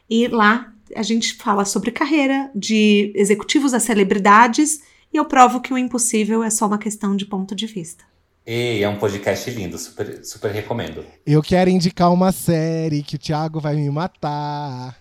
[0.08, 4.82] E lá a gente fala sobre carreira, de executivos a celebridades,
[5.12, 8.04] e eu provo que o impossível é só uma questão de ponto de vista.
[8.46, 11.02] E é um podcast lindo, super, super recomendo.
[11.24, 14.96] Eu quero indicar uma série que o Thiago vai me matar.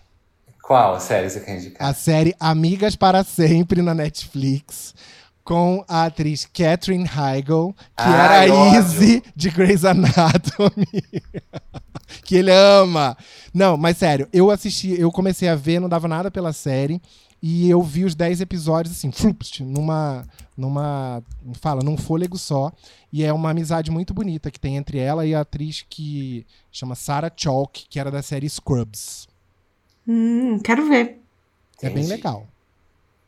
[0.62, 1.86] Qual série você quer indicar?
[1.86, 4.94] A série Amigas para Sempre na Netflix,
[5.44, 11.04] com a atriz Catherine Heigl, que Ai, era a Izzy de Grey's Anatomy.
[12.24, 13.14] que ele ama.
[13.52, 16.98] Não, mas sério, eu assisti, eu comecei a ver, não dava nada pela série.
[17.46, 19.12] E eu vi os 10 episódios assim,
[19.60, 20.24] numa.
[20.56, 21.22] numa.
[21.60, 22.72] fala, num fôlego só.
[23.12, 26.94] E é uma amizade muito bonita que tem entre ela e a atriz que chama
[26.94, 29.28] Sarah Chalk, que era da série Scrubs.
[30.08, 31.20] Hum, quero ver.
[31.82, 31.94] É Entendi.
[31.94, 32.48] bem legal.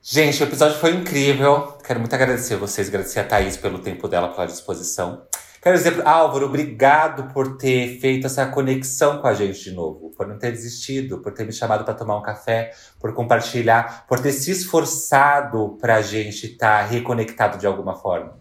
[0.02, 1.76] Gente, o episódio foi incrível.
[1.86, 5.26] Quero muito agradecer a vocês, agradecer a Thaís pelo tempo dela, pela disposição.
[5.66, 10.24] Quero dizer, Álvaro, obrigado por ter feito essa conexão com a gente de novo, por
[10.24, 14.30] não ter desistido, por ter me chamado para tomar um café, por compartilhar, por ter
[14.30, 18.38] se esforçado para a gente estar tá reconectado de alguma forma.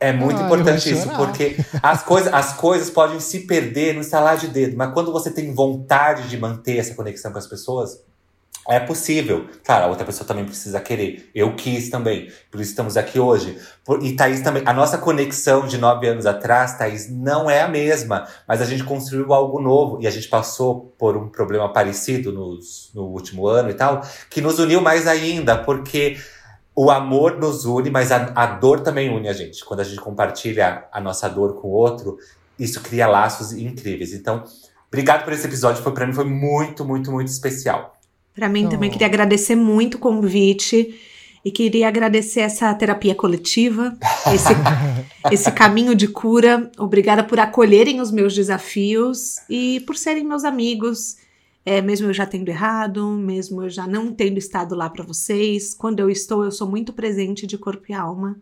[0.00, 4.36] É muito ah, importante isso, porque as, coisa, as coisas podem se perder no estalar
[4.36, 8.02] de dedo, mas quando você tem vontade de manter essa conexão com as pessoas,
[8.68, 9.46] é possível.
[9.64, 11.30] Claro, a outra pessoa também precisa querer.
[11.34, 12.30] Eu quis também.
[12.50, 13.58] Por isso estamos aqui hoje.
[13.84, 14.62] Por, e Thaís também.
[14.66, 18.26] A nossa conexão de nove anos atrás, Thaís, não é a mesma.
[18.46, 19.98] Mas a gente construiu algo novo.
[20.02, 24.40] E a gente passou por um problema parecido nos, no último ano e tal, que
[24.40, 25.56] nos uniu mais ainda.
[25.56, 26.16] Porque
[26.74, 29.64] o amor nos une, mas a, a dor também une a gente.
[29.64, 32.18] Quando a gente compartilha a nossa dor com o outro,
[32.58, 34.12] isso cria laços incríveis.
[34.12, 34.44] Então,
[34.88, 35.82] obrigado por esse episódio.
[35.82, 37.95] Foi para mim foi muito, muito, muito especial.
[38.36, 38.68] Para mim oh.
[38.68, 40.94] também queria agradecer muito o convite
[41.42, 43.96] e queria agradecer essa terapia coletiva,
[44.34, 44.52] esse,
[45.32, 46.70] esse caminho de cura.
[46.76, 51.16] Obrigada por acolherem os meus desafios e por serem meus amigos.
[51.64, 55.72] É, mesmo eu já tendo errado, mesmo eu já não tendo estado lá para vocês,
[55.72, 58.36] quando eu estou, eu sou muito presente de corpo e alma.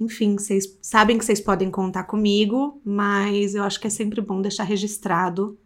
[0.00, 4.40] Enfim, vocês sabem que vocês podem contar comigo, mas eu acho que é sempre bom
[4.40, 5.58] deixar registrado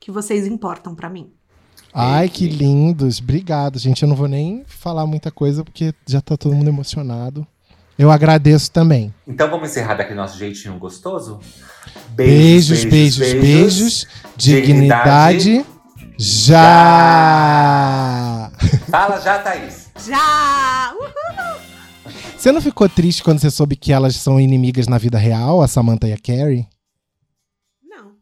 [0.00, 1.32] que vocês importam para mim.
[1.94, 3.20] Ai, que lindos.
[3.20, 4.02] Obrigado, gente.
[4.02, 7.46] Eu não vou nem falar muita coisa porque já tá todo mundo emocionado.
[7.96, 9.14] Eu agradeço também.
[9.26, 11.38] Então vamos encerrar daquele nosso jeitinho gostoso?
[12.10, 13.40] Beijos, beijos, beijos.
[13.40, 14.06] beijos, beijos.
[14.36, 15.38] Dignidade.
[15.38, 15.74] Dignidade.
[16.18, 16.64] Já!
[18.90, 19.90] Fala já, Thaís.
[20.04, 20.92] Já!
[20.94, 21.60] Uhul!
[22.36, 25.68] Você não ficou triste quando você soube que elas são inimigas na vida real, a
[25.68, 26.68] Samantha e a Carrie?
[27.82, 28.12] Não.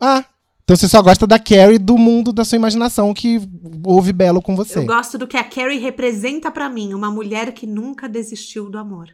[0.00, 0.24] Ah,
[0.72, 3.38] Então você só gosta da Carrie do mundo da sua imaginação que
[3.84, 4.78] ouve belo com você.
[4.78, 8.78] Eu gosto do que a Carrie representa pra mim, uma mulher que nunca desistiu do
[8.78, 9.10] amor.